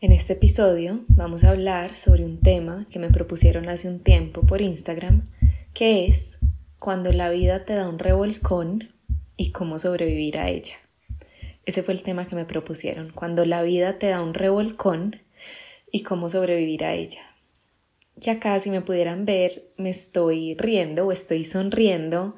En 0.00 0.12
este 0.12 0.34
episodio 0.34 1.04
vamos 1.08 1.44
a 1.44 1.50
hablar 1.50 1.96
sobre 1.96 2.24
un 2.24 2.38
tema 2.38 2.86
que 2.90 2.98
me 2.98 3.10
propusieron 3.10 3.68
hace 3.68 3.88
un 3.88 4.00
tiempo 4.00 4.42
por 4.42 4.60
Instagram, 4.60 5.30
que 5.72 6.06
es 6.06 6.40
cuando 6.78 7.12
la 7.12 7.30
vida 7.30 7.64
te 7.64 7.74
da 7.74 7.88
un 7.88 7.98
revolcón 7.98 8.92
y 9.36 9.52
cómo 9.52 9.78
sobrevivir 9.78 10.38
a 10.38 10.50
ella. 10.50 10.74
Ese 11.64 11.82
fue 11.82 11.94
el 11.94 12.02
tema 12.02 12.26
que 12.26 12.36
me 12.36 12.44
propusieron, 12.44 13.12
cuando 13.12 13.46
la 13.46 13.62
vida 13.62 13.98
te 13.98 14.08
da 14.08 14.20
un 14.20 14.34
revolcón 14.34 15.22
y 15.90 16.02
cómo 16.02 16.28
sobrevivir 16.28 16.84
a 16.84 16.92
ella. 16.92 17.22
Que 18.20 18.30
acá 18.30 18.58
si 18.58 18.70
me 18.70 18.82
pudieran 18.82 19.24
ver 19.24 19.70
me 19.78 19.90
estoy 19.90 20.54
riendo 20.56 21.06
o 21.06 21.12
estoy 21.12 21.44
sonriendo 21.44 22.36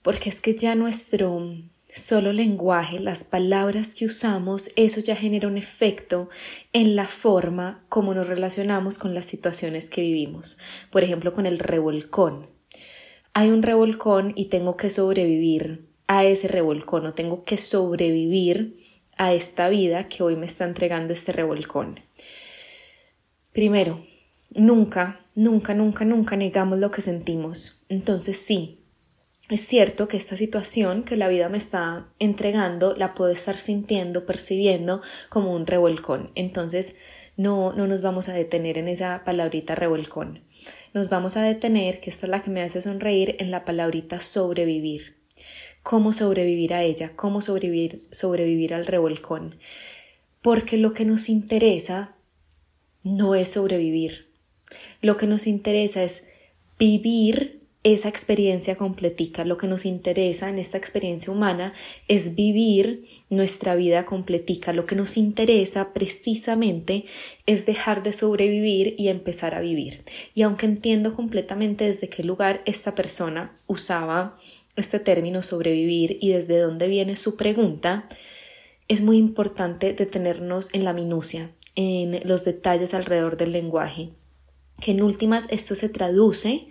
porque 0.00 0.30
es 0.30 0.40
que 0.40 0.54
ya 0.54 0.74
nuestro 0.74 1.44
solo 1.92 2.32
lenguaje, 2.32 2.98
las 3.00 3.24
palabras 3.24 3.94
que 3.94 4.06
usamos, 4.06 4.70
eso 4.76 5.00
ya 5.00 5.14
genera 5.14 5.48
un 5.48 5.58
efecto 5.58 6.28
en 6.72 6.96
la 6.96 7.06
forma 7.06 7.84
como 7.88 8.14
nos 8.14 8.28
relacionamos 8.28 8.98
con 8.98 9.14
las 9.14 9.26
situaciones 9.26 9.90
que 9.90 10.00
vivimos. 10.00 10.58
Por 10.90 11.04
ejemplo, 11.04 11.32
con 11.32 11.46
el 11.46 11.58
revolcón. 11.58 12.48
Hay 13.34 13.50
un 13.50 13.62
revolcón 13.62 14.32
y 14.36 14.46
tengo 14.46 14.76
que 14.76 14.90
sobrevivir 14.90 15.88
a 16.06 16.24
ese 16.24 16.48
revolcón 16.48 17.06
o 17.06 17.12
tengo 17.12 17.44
que 17.44 17.56
sobrevivir 17.56 18.78
a 19.16 19.32
esta 19.32 19.68
vida 19.68 20.08
que 20.08 20.22
hoy 20.22 20.36
me 20.36 20.46
está 20.46 20.64
entregando 20.64 21.12
este 21.12 21.32
revolcón. 21.32 22.00
Primero, 23.52 24.04
nunca, 24.50 25.26
nunca, 25.34 25.74
nunca, 25.74 26.04
nunca 26.04 26.36
negamos 26.36 26.78
lo 26.78 26.90
que 26.90 27.02
sentimos. 27.02 27.84
Entonces 27.88 28.38
sí, 28.38 28.81
es 29.52 29.66
cierto 29.66 30.08
que 30.08 30.16
esta 30.16 30.36
situación 30.36 31.02
que 31.02 31.16
la 31.16 31.28
vida 31.28 31.48
me 31.48 31.58
está 31.58 32.08
entregando 32.18 32.94
la 32.96 33.14
puedo 33.14 33.30
estar 33.30 33.56
sintiendo, 33.56 34.26
percibiendo 34.26 35.00
como 35.28 35.52
un 35.52 35.66
revolcón. 35.66 36.30
Entonces, 36.34 36.96
no, 37.36 37.72
no 37.72 37.86
nos 37.86 38.02
vamos 38.02 38.28
a 38.28 38.34
detener 38.34 38.78
en 38.78 38.88
esa 38.88 39.24
palabrita 39.24 39.74
revolcón. 39.74 40.44
Nos 40.94 41.08
vamos 41.08 41.36
a 41.36 41.42
detener, 41.42 42.00
que 42.00 42.10
esta 42.10 42.26
es 42.26 42.30
la 42.30 42.42
que 42.42 42.50
me 42.50 42.62
hace 42.62 42.80
sonreír, 42.80 43.36
en 43.38 43.50
la 43.50 43.64
palabrita 43.64 44.20
sobrevivir. 44.20 45.16
¿Cómo 45.82 46.12
sobrevivir 46.12 46.74
a 46.74 46.82
ella? 46.82 47.12
¿Cómo 47.16 47.40
sobrevivir, 47.40 48.06
sobrevivir 48.12 48.74
al 48.74 48.86
revolcón? 48.86 49.58
Porque 50.40 50.76
lo 50.76 50.92
que 50.92 51.04
nos 51.04 51.28
interesa 51.28 52.14
no 53.02 53.34
es 53.34 53.50
sobrevivir. 53.50 54.28
Lo 55.00 55.16
que 55.16 55.26
nos 55.26 55.46
interesa 55.46 56.02
es 56.04 56.28
vivir 56.78 57.61
esa 57.84 58.08
experiencia 58.08 58.76
completica. 58.76 59.44
Lo 59.44 59.56
que 59.56 59.66
nos 59.66 59.86
interesa 59.86 60.48
en 60.48 60.58
esta 60.58 60.78
experiencia 60.78 61.32
humana 61.32 61.72
es 62.06 62.36
vivir 62.36 63.04
nuestra 63.28 63.74
vida 63.74 64.04
completica. 64.04 64.72
Lo 64.72 64.86
que 64.86 64.94
nos 64.94 65.16
interesa 65.16 65.92
precisamente 65.92 67.04
es 67.46 67.66
dejar 67.66 68.02
de 68.02 68.12
sobrevivir 68.12 68.94
y 68.98 69.08
empezar 69.08 69.54
a 69.54 69.60
vivir. 69.60 70.02
Y 70.34 70.42
aunque 70.42 70.66
entiendo 70.66 71.12
completamente 71.12 71.84
desde 71.84 72.08
qué 72.08 72.22
lugar 72.22 72.62
esta 72.66 72.94
persona 72.94 73.58
usaba 73.66 74.36
este 74.76 75.00
término 75.00 75.42
sobrevivir 75.42 76.18
y 76.20 76.30
desde 76.30 76.58
dónde 76.58 76.86
viene 76.86 77.16
su 77.16 77.36
pregunta, 77.36 78.08
es 78.88 79.02
muy 79.02 79.16
importante 79.16 79.92
detenernos 79.92 80.72
en 80.72 80.84
la 80.84 80.92
minucia, 80.92 81.50
en 81.74 82.20
los 82.28 82.44
detalles 82.44 82.94
alrededor 82.94 83.36
del 83.36 83.52
lenguaje, 83.52 84.10
que 84.80 84.92
en 84.92 85.02
últimas 85.02 85.46
esto 85.50 85.74
se 85.74 85.88
traduce 85.88 86.68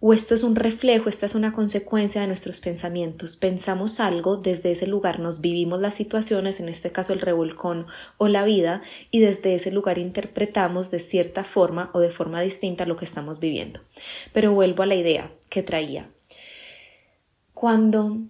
o 0.00 0.14
esto 0.14 0.34
es 0.34 0.42
un 0.42 0.56
reflejo, 0.56 1.08
esta 1.10 1.26
es 1.26 1.34
una 1.34 1.52
consecuencia 1.52 2.22
de 2.22 2.26
nuestros 2.26 2.60
pensamientos. 2.60 3.36
Pensamos 3.36 4.00
algo, 4.00 4.38
desde 4.38 4.70
ese 4.70 4.86
lugar 4.86 5.20
nos 5.20 5.42
vivimos 5.42 5.80
las 5.80 5.94
situaciones, 5.94 6.58
en 6.60 6.70
este 6.70 6.90
caso 6.90 7.12
el 7.12 7.20
revolcón 7.20 7.86
o 8.16 8.26
la 8.26 8.44
vida, 8.44 8.80
y 9.10 9.20
desde 9.20 9.54
ese 9.54 9.70
lugar 9.70 9.98
interpretamos 9.98 10.90
de 10.90 11.00
cierta 11.00 11.44
forma 11.44 11.90
o 11.92 12.00
de 12.00 12.10
forma 12.10 12.40
distinta 12.40 12.86
lo 12.86 12.96
que 12.96 13.04
estamos 13.04 13.40
viviendo. 13.40 13.80
Pero 14.32 14.52
vuelvo 14.52 14.82
a 14.82 14.86
la 14.86 14.94
idea 14.94 15.32
que 15.50 15.62
traía. 15.62 16.10
Cuando 17.52 18.22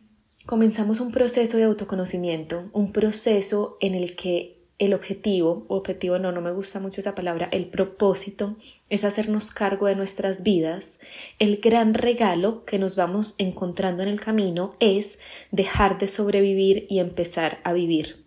comenzamos 0.46 0.98
un 0.98 1.12
proceso 1.12 1.56
de 1.56 1.64
autoconocimiento, 1.64 2.68
un 2.72 2.90
proceso 2.90 3.76
en 3.80 3.94
el 3.94 4.16
que 4.16 4.59
el 4.80 4.94
objetivo, 4.94 5.66
objetivo 5.68 6.18
no, 6.18 6.32
no 6.32 6.40
me 6.40 6.52
gusta 6.52 6.80
mucho 6.80 7.00
esa 7.00 7.14
palabra, 7.14 7.48
el 7.52 7.66
propósito 7.66 8.56
es 8.88 9.04
hacernos 9.04 9.50
cargo 9.50 9.86
de 9.86 9.94
nuestras 9.94 10.42
vidas, 10.42 11.00
el 11.38 11.58
gran 11.58 11.92
regalo 11.92 12.64
que 12.64 12.78
nos 12.78 12.96
vamos 12.96 13.34
encontrando 13.36 14.02
en 14.02 14.08
el 14.08 14.20
camino 14.20 14.70
es 14.80 15.18
dejar 15.52 15.98
de 15.98 16.08
sobrevivir 16.08 16.86
y 16.88 16.98
empezar 16.98 17.60
a 17.62 17.74
vivir. 17.74 18.24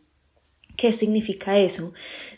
¿Qué 0.78 0.94
significa 0.94 1.58
eso? 1.58 1.92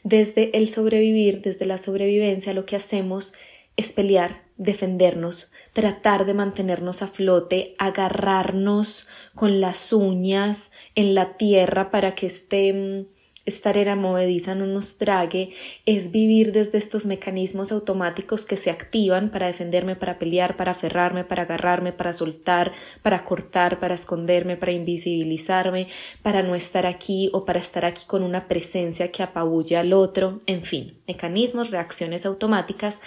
Desde 0.04 0.58
el 0.58 0.70
sobrevivir, 0.70 1.42
desde 1.42 1.66
la 1.66 1.78
sobrevivencia, 1.78 2.54
lo 2.54 2.66
que 2.66 2.78
hacemos 2.78 3.34
es 3.76 3.92
pelear, 3.92 4.44
defendernos, 4.56 5.52
tratar 5.74 6.26
de 6.26 6.34
mantenernos 6.34 7.02
a 7.02 7.08
flote, 7.08 7.76
agarrarnos 7.78 9.10
con 9.34 9.60
las 9.60 9.92
uñas 9.92 10.72
en 10.96 11.16
la 11.16 11.36
tierra 11.36 11.92
para 11.92 12.16
que 12.16 12.28
esté 12.28 13.08
esta 13.46 13.70
arena 13.70 13.96
movediza 13.96 14.56
no 14.56 14.66
nos 14.66 14.98
trague, 14.98 15.50
es 15.86 16.12
vivir 16.12 16.52
desde 16.52 16.78
estos 16.78 17.06
mecanismos 17.06 17.72
automáticos 17.72 18.46
que 18.46 18.56
se 18.56 18.72
activan 18.72 19.30
para 19.30 19.48
defenderme, 19.48 19.96
para 19.96 20.18
pelear, 20.18 20.58
para 20.58 20.72
aferrarme, 20.72 21.24
para 21.24 21.44
agarrarme, 21.44 21.94
para 21.94 22.12
soltar, 22.12 22.72
para 23.04 23.24
cortar, 23.24 23.80
para 23.80 23.94
esconderme, 23.94 24.58
para 24.58 24.72
invisibilizarme, 24.72 25.88
para 26.24 26.42
no 26.42 26.56
estar 26.56 26.88
aquí 26.88 27.30
o 27.34 27.46
para 27.46 27.60
estar 27.60 27.86
aquí 27.86 28.06
con 28.08 28.24
una 28.24 28.48
presencia 28.48 29.12
que 29.12 29.22
apabulla 29.22 29.82
al 29.82 29.94
otro, 29.94 30.42
en 30.48 30.64
fin, 30.64 31.00
mecanismos, 31.08 31.70
reacciones 31.70 32.26
automáticas. 32.26 33.02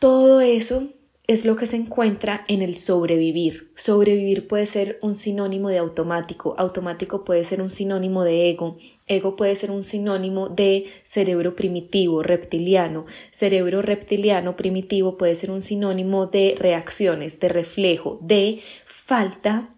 Todo 0.00 0.40
eso 0.40 0.88
es 1.26 1.44
lo 1.44 1.56
que 1.56 1.66
se 1.66 1.76
encuentra 1.76 2.44
en 2.46 2.62
el 2.62 2.76
sobrevivir. 2.76 3.72
Sobrevivir 3.74 4.46
puede 4.46 4.66
ser 4.66 4.98
un 5.02 5.16
sinónimo 5.16 5.68
de 5.68 5.78
automático, 5.78 6.54
automático 6.56 7.24
puede 7.24 7.42
ser 7.42 7.60
un 7.60 7.70
sinónimo 7.70 8.22
de 8.22 8.48
ego, 8.50 8.76
ego 9.08 9.34
puede 9.34 9.56
ser 9.56 9.72
un 9.72 9.82
sinónimo 9.82 10.48
de 10.48 10.86
cerebro 11.02 11.56
primitivo, 11.56 12.22
reptiliano, 12.22 13.06
cerebro 13.30 13.82
reptiliano 13.82 14.56
primitivo 14.56 15.16
puede 15.16 15.34
ser 15.34 15.50
un 15.50 15.62
sinónimo 15.62 16.26
de 16.26 16.54
reacciones, 16.58 17.40
de 17.40 17.48
reflejo, 17.48 18.18
de 18.22 18.60
falta 18.84 19.72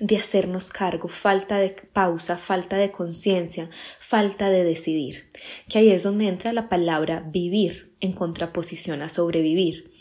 de 0.00 0.16
hacernos 0.16 0.70
cargo, 0.70 1.08
falta 1.08 1.58
de 1.58 1.70
pausa, 1.92 2.36
falta 2.36 2.76
de 2.76 2.90
conciencia, 2.90 3.70
falta 4.00 4.50
de 4.50 4.64
decidir. 4.64 5.30
Que 5.68 5.78
ahí 5.78 5.90
es 5.90 6.02
donde 6.02 6.26
entra 6.26 6.52
la 6.52 6.68
palabra 6.68 7.24
vivir 7.26 7.96
en 8.00 8.12
contraposición 8.12 9.02
a 9.02 9.08
sobrevivir. 9.08 9.93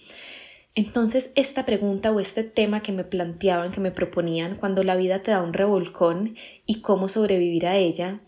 Entonces, 0.75 1.31
esta 1.35 1.65
pregunta 1.65 2.11
o 2.11 2.19
este 2.19 2.43
tema 2.43 2.81
que 2.81 2.91
me 2.91 3.03
planteaban, 3.03 3.71
que 3.71 3.79
me 3.79 3.91
proponían, 3.91 4.55
cuando 4.55 4.83
la 4.83 4.95
vida 4.95 5.21
te 5.21 5.31
da 5.31 5.43
un 5.43 5.53
revolcón 5.53 6.35
y 6.65 6.81
cómo 6.81 7.09
sobrevivir 7.09 7.67
a 7.67 7.77
ella, 7.77 8.21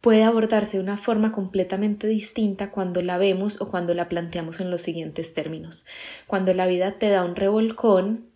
puede 0.00 0.24
abordarse 0.24 0.76
de 0.76 0.82
una 0.82 0.96
forma 0.96 1.30
completamente 1.30 2.08
distinta 2.08 2.72
cuando 2.72 3.00
la 3.00 3.16
vemos 3.16 3.60
o 3.60 3.70
cuando 3.70 3.94
la 3.94 4.08
planteamos 4.08 4.58
en 4.58 4.72
los 4.72 4.82
siguientes 4.82 5.34
términos. 5.34 5.86
Cuando 6.26 6.52
la 6.52 6.66
vida 6.66 6.98
te 6.98 7.08
da 7.08 7.24
un 7.24 7.36
revolcón 7.36 8.26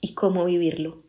y 0.00 0.14
cómo 0.14 0.44
vivirlo. 0.44 1.04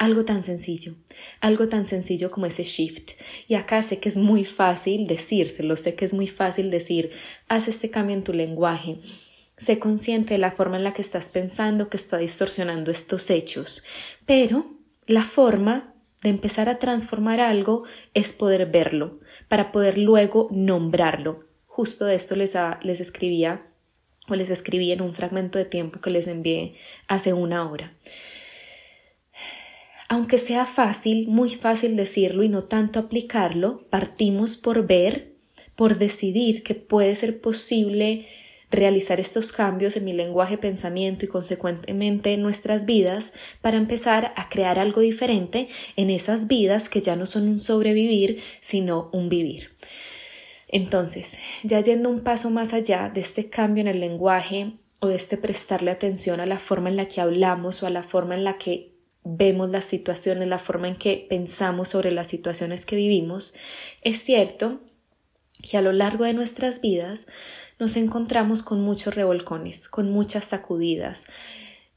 Algo 0.00 0.24
tan 0.24 0.42
sencillo, 0.42 0.96
algo 1.40 1.68
tan 1.68 1.86
sencillo 1.86 2.32
como 2.32 2.46
ese 2.46 2.64
shift. 2.64 3.12
Y 3.46 3.54
acá 3.54 3.82
sé 3.82 4.00
que 4.00 4.08
es 4.08 4.16
muy 4.16 4.44
fácil 4.44 5.06
decírselo, 5.06 5.76
sé 5.76 5.94
que 5.94 6.04
es 6.04 6.14
muy 6.14 6.26
fácil 6.26 6.70
decir, 6.72 7.10
haz 7.48 7.68
este 7.68 7.90
cambio 7.90 8.16
en 8.16 8.24
tu 8.24 8.32
lenguaje, 8.32 8.98
Sé 9.58 9.78
consciente 9.78 10.34
de 10.34 10.38
la 10.38 10.52
forma 10.52 10.76
en 10.76 10.84
la 10.84 10.92
que 10.92 11.02
estás 11.02 11.26
pensando 11.26 11.90
que 11.90 11.96
está 11.96 12.16
distorsionando 12.16 12.90
estos 12.90 13.28
hechos, 13.30 13.84
pero 14.24 14.72
la 15.06 15.24
forma 15.24 15.94
de 16.22 16.30
empezar 16.30 16.68
a 16.68 16.78
transformar 16.78 17.40
algo 17.40 17.84
es 18.14 18.32
poder 18.32 18.66
verlo, 18.66 19.20
para 19.48 19.72
poder 19.72 19.98
luego 19.98 20.48
nombrarlo. 20.52 21.44
Justo 21.66 22.04
de 22.04 22.14
esto 22.14 22.36
les, 22.36 22.56
les 22.82 23.00
escribía 23.00 23.66
o 24.28 24.34
les 24.34 24.50
escribí 24.50 24.92
en 24.92 25.00
un 25.02 25.14
fragmento 25.14 25.58
de 25.58 25.64
tiempo 25.64 26.00
que 26.00 26.10
les 26.10 26.28
envié 26.28 26.74
hace 27.08 27.32
una 27.32 27.68
hora. 27.68 27.96
Aunque 30.08 30.38
sea 30.38 30.66
fácil, 30.66 31.28
muy 31.28 31.50
fácil 31.50 31.96
decirlo 31.96 32.42
y 32.42 32.48
no 32.48 32.64
tanto 32.64 32.98
aplicarlo, 32.98 33.86
partimos 33.90 34.56
por 34.56 34.86
ver, 34.86 35.34
por 35.76 35.98
decidir 35.98 36.62
que 36.62 36.74
puede 36.74 37.14
ser 37.14 37.40
posible 37.40 38.26
realizar 38.70 39.20
estos 39.20 39.52
cambios 39.52 39.96
en 39.96 40.04
mi 40.04 40.12
lenguaje, 40.12 40.58
pensamiento 40.58 41.24
y 41.24 41.28
consecuentemente 41.28 42.32
en 42.32 42.42
nuestras 42.42 42.84
vidas 42.84 43.32
para 43.60 43.76
empezar 43.76 44.32
a 44.36 44.48
crear 44.48 44.78
algo 44.78 45.00
diferente 45.00 45.68
en 45.96 46.10
esas 46.10 46.48
vidas 46.48 46.88
que 46.88 47.00
ya 47.00 47.16
no 47.16 47.26
son 47.26 47.48
un 47.48 47.60
sobrevivir, 47.60 48.42
sino 48.60 49.10
un 49.12 49.28
vivir. 49.28 49.70
Entonces, 50.68 51.38
ya 51.62 51.80
yendo 51.80 52.10
un 52.10 52.20
paso 52.20 52.50
más 52.50 52.74
allá 52.74 53.10
de 53.12 53.20
este 53.20 53.48
cambio 53.48 53.80
en 53.80 53.88
el 53.88 54.00
lenguaje 54.00 54.72
o 55.00 55.08
de 55.08 55.16
este 55.16 55.38
prestarle 55.38 55.90
atención 55.90 56.40
a 56.40 56.46
la 56.46 56.58
forma 56.58 56.90
en 56.90 56.96
la 56.96 57.08
que 57.08 57.22
hablamos 57.22 57.82
o 57.82 57.86
a 57.86 57.90
la 57.90 58.02
forma 58.02 58.34
en 58.34 58.44
la 58.44 58.58
que 58.58 58.92
vemos 59.24 59.70
las 59.70 59.84
situaciones, 59.84 60.48
la 60.48 60.58
forma 60.58 60.88
en 60.88 60.96
que 60.96 61.26
pensamos 61.28 61.88
sobre 61.88 62.10
las 62.10 62.26
situaciones 62.26 62.84
que 62.84 62.96
vivimos, 62.96 63.54
es 64.02 64.22
cierto 64.22 64.80
que 65.62 65.76
a 65.76 65.82
lo 65.82 65.92
largo 65.92 66.24
de 66.24 66.34
nuestras 66.34 66.80
vidas 66.80 67.26
nos 67.78 67.96
encontramos 67.96 68.62
con 68.62 68.80
muchos 68.80 69.14
revolcones, 69.14 69.88
con 69.88 70.10
muchas 70.10 70.44
sacudidas, 70.44 71.28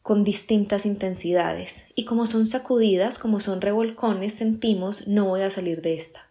con 0.02 0.24
distintas 0.24 0.86
intensidades. 0.86 1.86
Y 1.96 2.06
como 2.06 2.26
son 2.26 2.46
sacudidas, 2.48 3.20
como 3.20 3.40
son 3.40 3.62
revolcones, 3.62 4.34
sentimos 4.34 5.08
no 5.08 5.26
voy 5.26 5.42
a 5.42 5.50
salir 5.50 5.82
de 5.82 5.94
esta. 5.94 6.28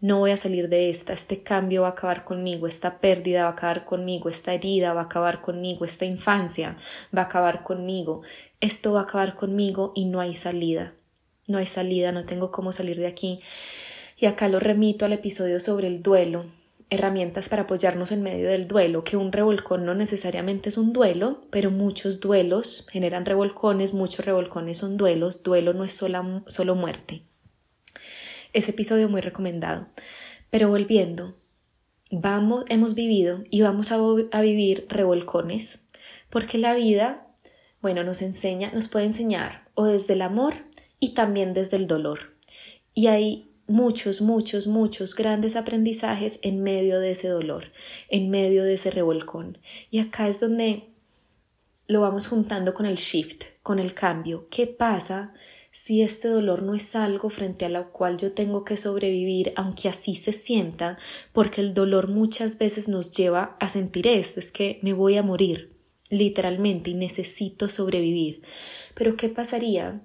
No 0.00 0.20
voy 0.20 0.30
a 0.30 0.38
salir 0.38 0.70
de 0.70 0.88
esta, 0.88 1.12
este 1.12 1.42
cambio 1.42 1.82
va 1.82 1.88
a 1.88 1.90
acabar 1.90 2.24
conmigo, 2.24 2.66
esta 2.66 3.00
pérdida 3.00 3.42
va 3.42 3.50
a 3.50 3.52
acabar 3.52 3.84
conmigo, 3.84 4.30
esta 4.30 4.54
herida 4.54 4.94
va 4.94 5.02
a 5.02 5.04
acabar 5.04 5.42
conmigo, 5.42 5.84
esta 5.84 6.06
infancia 6.06 6.78
va 7.14 7.22
a 7.22 7.24
acabar 7.26 7.62
conmigo, 7.64 8.22
esto 8.60 8.94
va 8.94 9.00
a 9.00 9.02
acabar 9.02 9.36
conmigo 9.36 9.92
y 9.94 10.06
no 10.06 10.20
hay 10.20 10.34
salida. 10.34 10.94
No 11.46 11.58
hay 11.58 11.66
salida, 11.66 12.12
no 12.12 12.24
tengo 12.24 12.50
cómo 12.50 12.72
salir 12.72 12.96
de 12.96 13.08
aquí. 13.08 13.40
Y 14.16 14.24
acá 14.24 14.48
lo 14.48 14.58
remito 14.58 15.04
al 15.04 15.12
episodio 15.12 15.60
sobre 15.60 15.88
el 15.88 16.02
duelo, 16.02 16.46
herramientas 16.90 17.48
para 17.48 17.62
apoyarnos 17.62 18.12
en 18.12 18.22
medio 18.22 18.48
del 18.48 18.66
duelo, 18.66 19.04
que 19.04 19.16
un 19.16 19.32
revolcón 19.32 19.86
no 19.86 19.94
necesariamente 19.94 20.68
es 20.68 20.76
un 20.76 20.92
duelo, 20.92 21.40
pero 21.50 21.70
muchos 21.70 22.20
duelos 22.20 22.86
generan 22.90 23.24
revolcones, 23.24 23.94
muchos 23.94 24.26
revolcones 24.26 24.78
son 24.78 24.96
duelos, 24.96 25.42
duelo 25.42 25.72
no 25.72 25.84
es 25.84 25.92
sola, 25.92 26.42
solo 26.46 26.74
muerte. 26.74 27.22
Ese 28.52 28.72
episodio 28.72 29.08
muy 29.08 29.20
recomendado. 29.20 29.86
Pero 30.50 30.68
volviendo, 30.68 31.36
vamos, 32.10 32.64
hemos 32.68 32.96
vivido 32.96 33.44
y 33.50 33.62
vamos 33.62 33.92
a, 33.92 33.98
a 34.32 34.40
vivir 34.42 34.86
revolcones, 34.88 35.86
porque 36.28 36.58
la 36.58 36.74
vida, 36.74 37.28
bueno, 37.80 38.02
nos 38.02 38.20
enseña, 38.20 38.72
nos 38.72 38.88
puede 38.88 39.06
enseñar 39.06 39.68
o 39.74 39.84
desde 39.84 40.14
el 40.14 40.22
amor 40.22 40.54
y 40.98 41.14
también 41.14 41.54
desde 41.54 41.76
el 41.76 41.86
dolor. 41.86 42.36
Y 42.94 43.06
hay 43.06 43.49
muchos, 43.70 44.20
muchos, 44.20 44.66
muchos 44.66 45.14
grandes 45.14 45.56
aprendizajes 45.56 46.40
en 46.42 46.62
medio 46.62 46.98
de 46.98 47.12
ese 47.12 47.28
dolor, 47.28 47.72
en 48.08 48.28
medio 48.28 48.64
de 48.64 48.74
ese 48.74 48.90
revolcón. 48.90 49.58
Y 49.90 50.00
acá 50.00 50.28
es 50.28 50.40
donde 50.40 50.92
lo 51.86 52.00
vamos 52.00 52.26
juntando 52.26 52.74
con 52.74 52.84
el 52.84 52.96
shift, 52.96 53.44
con 53.62 53.78
el 53.78 53.94
cambio. 53.94 54.48
¿Qué 54.50 54.66
pasa 54.66 55.32
si 55.70 56.02
este 56.02 56.26
dolor 56.26 56.64
no 56.64 56.74
es 56.74 56.96
algo 56.96 57.30
frente 57.30 57.64
a 57.64 57.68
lo 57.68 57.92
cual 57.92 58.18
yo 58.18 58.32
tengo 58.32 58.64
que 58.64 58.76
sobrevivir, 58.76 59.52
aunque 59.54 59.88
así 59.88 60.16
se 60.16 60.32
sienta, 60.32 60.98
porque 61.32 61.60
el 61.60 61.74
dolor 61.74 62.08
muchas 62.08 62.58
veces 62.58 62.88
nos 62.88 63.12
lleva 63.12 63.56
a 63.60 63.68
sentir 63.68 64.08
esto, 64.08 64.40
es 64.40 64.50
que 64.50 64.80
me 64.82 64.94
voy 64.94 65.16
a 65.16 65.22
morir, 65.22 65.76
literalmente, 66.10 66.90
y 66.90 66.94
necesito 66.94 67.68
sobrevivir. 67.68 68.42
Pero 68.94 69.16
¿qué 69.16 69.28
pasaría 69.28 70.02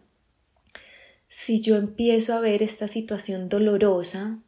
si 1.38 1.60
yo 1.60 1.76
empiezo 1.76 2.34
a 2.34 2.40
ver 2.40 2.64
esta 2.64 2.88
situación 2.88 3.50
dolorosa 3.50 4.40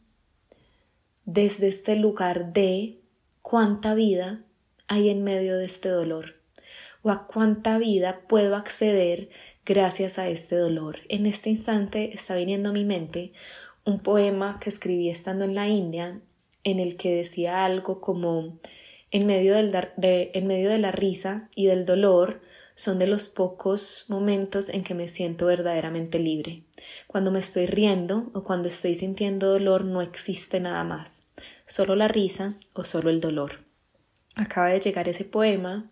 desde 1.25 1.68
este 1.68 1.98
lugar 1.98 2.54
de 2.54 3.01
cuánta 3.42 3.94
vida 3.94 4.45
hay 4.88 5.10
en 5.10 5.22
medio 5.22 5.57
de 5.57 5.66
este 5.66 5.89
dolor 5.89 6.36
o 7.01 7.10
a 7.10 7.28
cuánta 7.28 7.78
vida 7.78 8.22
puedo 8.30 8.56
acceder 8.56 9.30
gracias 9.66 10.18
a 10.18 10.30
este 10.30 10.56
dolor. 10.56 11.01
En 11.10 11.25
este 11.25 11.50
instante 11.50 12.12
está 12.13 12.36
viniendo 12.36 12.69
a 12.69 12.74
mi 12.74 12.86
mente 12.86 13.34
un 13.84 14.00
poema 14.00 14.57
que 14.62 14.69
escribí 14.69 15.10
estando 15.10 15.44
en 15.44 15.56
la 15.56 15.68
India 15.68 16.22
en 16.63 16.80
el 16.80 16.95
que 16.95 17.13
decía 17.13 17.66
algo 17.66 18.00
como 18.00 18.60
en 19.12 19.25
medio, 19.25 19.56
del, 19.56 19.74
de, 19.98 20.31
en 20.34 20.48
medio 20.48 20.69
de 20.69 20.80
la 20.80 20.92
risa 20.92 21.50
y 21.54 21.66
del 21.66 21.84
dolor 21.84 22.39
son 22.77 23.00
de 23.00 23.07
los 23.07 23.27
pocos 23.27 24.06
momentos 24.07 24.69
en 24.69 24.83
que 24.83 24.94
me 24.94 25.07
siento 25.07 25.47
verdaderamente 25.47 26.19
libre. 26.19 26.63
Cuando 27.07 27.31
me 27.31 27.39
estoy 27.39 27.65
riendo 27.65 28.29
o 28.35 28.44
cuando 28.44 28.68
estoy 28.68 28.94
sintiendo 28.94 29.47
dolor 29.50 29.83
no 29.83 30.03
existe 30.03 30.59
nada 30.59 30.83
más, 30.83 31.29
solo 31.65 31.95
la 31.95 32.07
risa 32.07 32.56
o 32.74 32.83
solo 32.83 33.09
el 33.09 33.19
dolor. 33.19 33.65
Acaba 34.35 34.68
de 34.68 34.79
llegar 34.79 35.09
ese 35.09 35.25
poema 35.25 35.89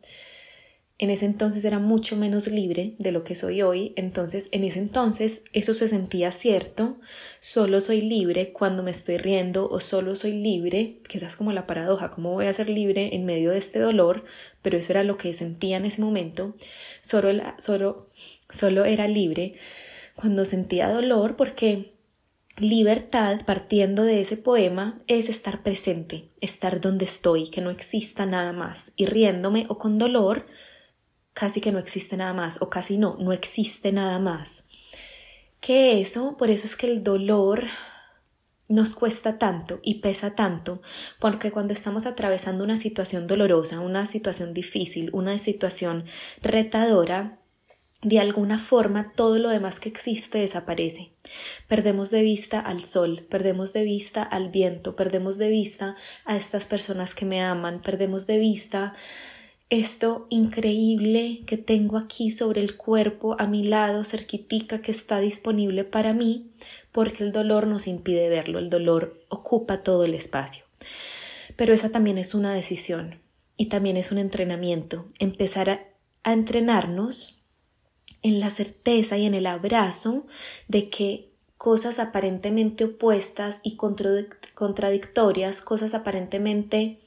en 0.98 1.10
ese 1.10 1.26
entonces 1.26 1.66
era 1.66 1.80
mucho 1.80 2.16
menos 2.16 2.48
libre 2.48 2.96
de 3.00 3.12
lo 3.12 3.24
que 3.24 3.36
soy 3.36 3.62
hoy, 3.62 3.94
entonces 3.98 4.48
en 4.54 4.64
ese 4.64 4.80
entonces 4.80 5.44
eso 5.52 5.74
se 5.74 5.90
sentía 5.90 6.32
cierto, 6.32 7.00
solo 7.40 7.82
soy 7.82 8.02
libre 8.02 8.54
cuando 8.54 8.82
me 8.82 8.92
estoy 8.92 9.18
riendo 9.18 9.70
o 9.70 9.82
solo 9.82 10.16
soy 10.16 10.34
libre, 10.34 11.02
que 11.08 11.20
como 11.38 11.52
la 11.52 11.68
paradoja, 11.68 12.12
¿cómo 12.12 12.32
voy 12.32 12.46
a 12.46 12.54
ser 12.54 12.70
libre 12.70 13.14
en 13.14 13.26
medio 13.26 13.52
de 13.52 13.58
este 13.58 13.80
dolor? 13.80 14.24
Pero 14.62 14.78
eso 14.78 14.94
era 14.94 15.04
lo 15.04 15.18
que 15.18 15.34
sentía 15.34 15.78
en 15.78 15.86
ese 15.86 16.02
momento, 16.02 16.56
solo, 17.02 17.30
solo, 17.58 18.10
solo 18.50 18.86
era 18.86 19.08
libre 19.08 19.56
cuando 20.16 20.46
sentía 20.46 20.90
dolor 20.90 21.36
porque 21.36 21.96
Libertad, 22.58 23.42
partiendo 23.46 24.04
de 24.04 24.22
ese 24.22 24.38
poema, 24.38 25.04
es 25.08 25.28
estar 25.28 25.62
presente, 25.62 26.30
estar 26.40 26.80
donde 26.80 27.04
estoy, 27.04 27.50
que 27.50 27.60
no 27.60 27.70
exista 27.70 28.26
nada 28.26 28.54
más, 28.54 28.94
y 28.96 29.08
riéndome 29.08 29.66
o 29.68 29.78
con 29.78 29.98
dolor, 29.98 30.46
casi 31.36 31.62
que 31.62 31.72
no 31.72 31.78
existe 31.78 32.18
nada 32.18 32.34
más 32.34 32.62
o 32.64 32.70
casi 32.72 32.98
no, 32.98 33.18
no 33.20 33.34
existe 33.34 33.92
nada 33.92 34.18
más. 34.18 34.70
Que 35.60 36.00
eso, 36.02 36.38
por 36.38 36.50
eso 36.50 36.66
es 36.66 36.76
que 36.76 36.88
el 36.88 37.04
dolor 37.04 37.66
nos 38.68 38.96
cuesta 38.96 39.38
tanto 39.38 39.80
y 39.84 39.96
pesa 39.96 40.34
tanto, 40.34 40.82
porque 41.20 41.52
cuando 41.52 41.74
estamos 41.74 42.08
atravesando 42.08 42.64
una 42.64 42.78
situación 42.78 43.28
dolorosa, 43.28 43.82
una 43.82 44.08
situación 44.08 44.54
difícil, 44.54 45.10
una 45.14 45.38
situación 45.38 46.06
retadora, 46.42 47.40
de 48.02 48.20
alguna 48.20 48.58
forma 48.58 49.14
todo 49.14 49.38
lo 49.40 49.50
demás 49.50 49.80
que 49.80 49.90
existe 49.90 50.38
desaparece. 50.38 51.12
Perdemos 51.68 52.12
de 52.12 52.22
vista 52.22 52.60
al 52.60 52.86
sol, 52.86 53.26
perdemos 53.30 53.74
de 53.74 53.84
vista 53.84 54.24
al 54.24 54.50
viento, 54.50 54.96
perdemos 54.96 55.38
de 55.38 55.50
vista 55.50 55.96
a 56.24 56.38
estas 56.38 56.66
personas 56.66 57.14
que 57.14 57.26
me 57.26 57.42
aman, 57.42 57.80
perdemos 57.80 58.26
de 58.26 58.38
vista 58.38 58.94
esto 59.70 60.28
increíble 60.30 61.44
que 61.48 61.58
tengo 61.58 61.98
aquí 61.98 62.30
sobre 62.30 62.62
el 62.62 62.78
cuerpo 62.78 63.36
a 63.40 63.48
mi 63.48 63.64
lado, 63.64 64.04
cerquitica, 64.04 64.82
que 64.82 64.92
está 64.92 65.20
disponible 65.20 65.84
para 65.84 66.14
mí, 66.14 66.52
porque 66.92 67.24
el 67.24 67.32
dolor 67.32 67.68
nos 67.68 67.88
impide 67.88 68.30
verlo, 68.30 68.60
el 68.60 68.70
dolor 68.70 69.26
ocupa 69.30 69.84
todo 69.84 70.06
el 70.06 70.14
espacio. 70.14 70.66
Pero 71.56 71.74
esa 71.74 71.90
también 71.90 72.18
es 72.18 72.36
una 72.36 72.54
decisión 72.54 73.22
y 73.58 73.68
también 73.68 73.98
es 73.98 74.12
un 74.12 74.18
entrenamiento, 74.20 75.06
empezar 75.20 75.70
a, 75.70 75.88
a 76.24 76.34
entrenarnos 76.34 77.44
en 78.22 78.40
la 78.40 78.50
certeza 78.50 79.18
y 79.18 79.26
en 79.26 79.34
el 79.34 79.48
abrazo 79.48 80.28
de 80.68 80.90
que 80.90 81.32
cosas 81.58 82.00
aparentemente 82.00 82.84
opuestas 82.84 83.62
y 83.64 83.78
contradictorias, 83.78 85.62
cosas 85.62 85.94
aparentemente 85.94 87.05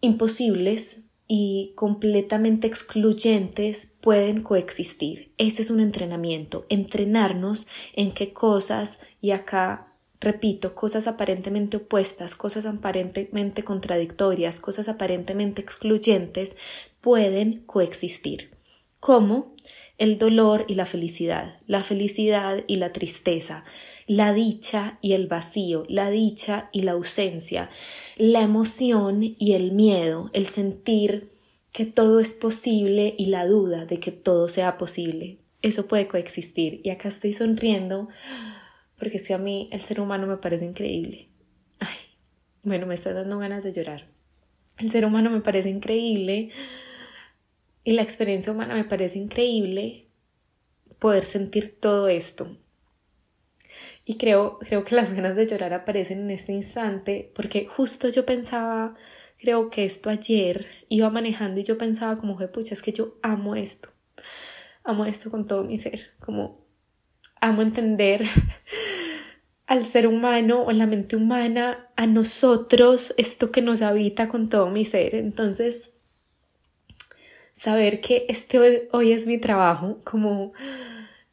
imposibles 0.00 1.14
y 1.26 1.72
completamente 1.76 2.66
excluyentes 2.66 3.96
pueden 4.00 4.42
coexistir. 4.42 5.32
Ese 5.36 5.62
es 5.62 5.70
un 5.70 5.80
entrenamiento, 5.80 6.64
entrenarnos 6.68 7.68
en 7.94 8.12
qué 8.12 8.32
cosas, 8.32 9.00
y 9.20 9.32
acá 9.32 9.88
repito, 10.20 10.74
cosas 10.74 11.06
aparentemente 11.06 11.76
opuestas, 11.76 12.34
cosas 12.34 12.66
aparentemente 12.66 13.62
contradictorias, 13.62 14.60
cosas 14.60 14.88
aparentemente 14.88 15.62
excluyentes, 15.62 16.56
pueden 17.00 17.62
coexistir. 17.66 18.50
¿Cómo? 19.00 19.54
El 19.96 20.18
dolor 20.18 20.64
y 20.68 20.74
la 20.74 20.86
felicidad, 20.86 21.60
la 21.66 21.82
felicidad 21.82 22.64
y 22.66 22.76
la 22.76 22.92
tristeza, 22.92 23.64
la 24.08 24.32
dicha 24.32 24.98
y 25.02 25.12
el 25.12 25.26
vacío, 25.26 25.84
la 25.88 26.10
dicha 26.10 26.70
y 26.72 26.82
la 26.82 26.92
ausencia, 26.92 27.68
la 28.16 28.42
emoción 28.42 29.22
y 29.22 29.52
el 29.52 29.72
miedo, 29.72 30.30
el 30.32 30.46
sentir 30.46 31.30
que 31.72 31.84
todo 31.84 32.18
es 32.18 32.32
posible 32.32 33.14
y 33.18 33.26
la 33.26 33.46
duda 33.46 33.84
de 33.84 34.00
que 34.00 34.10
todo 34.10 34.48
sea 34.48 34.78
posible. 34.78 35.38
Eso 35.60 35.86
puede 35.86 36.08
coexistir. 36.08 36.80
Y 36.82 36.90
acá 36.90 37.08
estoy 37.08 37.34
sonriendo 37.34 38.08
porque 38.98 39.18
es 39.18 39.28
que 39.28 39.34
a 39.34 39.38
mí 39.38 39.68
el 39.72 39.82
ser 39.82 40.00
humano 40.00 40.26
me 40.26 40.38
parece 40.38 40.64
increíble. 40.64 41.28
Ay, 41.80 41.96
bueno, 42.62 42.86
me 42.86 42.94
está 42.94 43.12
dando 43.12 43.38
ganas 43.38 43.62
de 43.62 43.72
llorar. 43.72 44.08
El 44.78 44.90
ser 44.90 45.04
humano 45.04 45.28
me 45.30 45.42
parece 45.42 45.68
increíble 45.68 46.50
y 47.84 47.92
la 47.92 48.02
experiencia 48.02 48.52
humana 48.52 48.74
me 48.74 48.84
parece 48.84 49.18
increíble 49.18 50.08
poder 50.98 51.22
sentir 51.22 51.78
todo 51.78 52.08
esto. 52.08 52.56
Y 54.08 54.16
creo, 54.16 54.58
creo 54.58 54.84
que 54.84 54.94
las 54.94 55.12
ganas 55.12 55.36
de 55.36 55.46
llorar 55.46 55.74
aparecen 55.74 56.20
en 56.20 56.30
este 56.30 56.54
instante 56.54 57.30
porque 57.34 57.66
justo 57.66 58.08
yo 58.08 58.24
pensaba, 58.24 58.94
creo 59.36 59.68
que 59.68 59.84
esto 59.84 60.08
ayer 60.08 60.66
iba 60.88 61.10
manejando 61.10 61.60
y 61.60 61.62
yo 61.62 61.76
pensaba 61.76 62.16
como, 62.16 62.38
pucha, 62.50 62.72
es 62.72 62.80
que 62.80 62.94
yo 62.94 63.18
amo 63.20 63.54
esto. 63.54 63.90
Amo 64.82 65.04
esto 65.04 65.30
con 65.30 65.46
todo 65.46 65.62
mi 65.62 65.76
ser, 65.76 66.00
como 66.20 66.64
amo 67.42 67.60
entender 67.60 68.24
al 69.66 69.84
ser 69.84 70.06
humano 70.06 70.62
o 70.62 70.72
la 70.72 70.86
mente 70.86 71.14
humana, 71.14 71.90
a 71.94 72.06
nosotros, 72.06 73.12
esto 73.18 73.52
que 73.52 73.60
nos 73.60 73.82
habita 73.82 74.28
con 74.28 74.48
todo 74.48 74.70
mi 74.70 74.86
ser. 74.86 75.16
Entonces, 75.16 75.98
saber 77.52 78.00
que 78.00 78.24
este 78.30 78.88
hoy 78.90 79.12
es 79.12 79.26
mi 79.26 79.36
trabajo, 79.36 80.00
como 80.02 80.54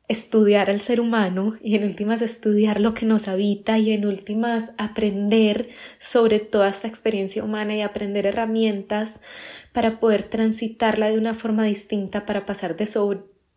estudiar 0.08 0.70
al 0.70 0.80
ser 0.80 1.02
humano 1.02 1.56
y 1.62 1.76
en 1.76 1.84
últimas 1.84 2.22
estudiar 2.22 2.80
lo 2.80 2.94
que 2.94 3.06
nos 3.06 3.28
habita 3.28 3.80
y 3.80 3.92
en 3.92 4.06
últimas 4.06 4.74
aprender 4.78 5.70
sobre 6.00 6.40
toda 6.40 6.70
esta 6.70 6.88
experiencia 6.88 7.44
humana 7.44 7.76
y 7.76 7.82
aprender 7.82 8.28
herramientas 8.28 9.24
para 9.72 10.00
poder 10.00 10.24
transitarla 10.24 11.10
de 11.10 11.18
una 11.18 11.34
forma 11.34 11.64
distinta 11.66 12.26
para 12.26 12.46
pasar 12.46 12.76
de, 12.76 12.88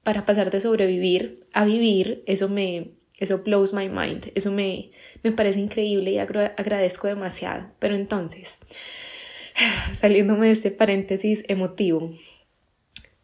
para 0.02 0.24
pasar 0.24 0.50
de 0.50 0.60
sobrevivir 0.60 1.46
a 1.52 1.64
vivir, 1.64 2.22
eso 2.26 2.48
me, 2.48 2.92
eso 3.18 3.42
blows 3.44 3.74
my 3.74 3.88
mind, 3.88 4.32
eso 4.34 4.50
me, 4.50 4.90
me 5.22 5.32
parece 5.32 5.60
increíble 5.60 6.12
y 6.12 6.18
agradezco 6.18 7.08
demasiado. 7.08 7.70
Pero 7.78 7.94
entonces, 7.94 8.60
saliéndome 9.92 10.46
de 10.46 10.52
este 10.52 10.70
paréntesis 10.70 11.44
emotivo, 11.48 12.12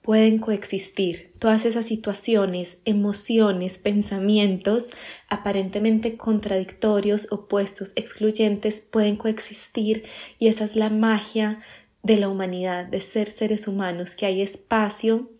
pueden 0.05 0.37
coexistir 0.37 1.33
todas 1.39 1.65
esas 1.65 1.87
situaciones, 1.87 2.81
emociones, 2.85 3.79
pensamientos 3.79 4.91
aparentemente 5.31 6.19
contradictorios, 6.19 7.33
opuestos, 7.33 7.95
excluyentes, 7.97 8.83
pueden 8.83 9.17
coexistir 9.17 10.05
y 10.39 10.49
esa 10.49 10.65
es 10.65 10.77
la 10.77 10.91
magia 10.91 11.59
de 12.03 12.19
la 12.19 12.29
humanidad, 12.29 12.85
de 12.85 13.01
ser 13.01 13.31
seres 13.31 13.67
humanos, 13.67 14.15
que 14.15 14.27
hay 14.27 14.43
espacio 14.43 15.31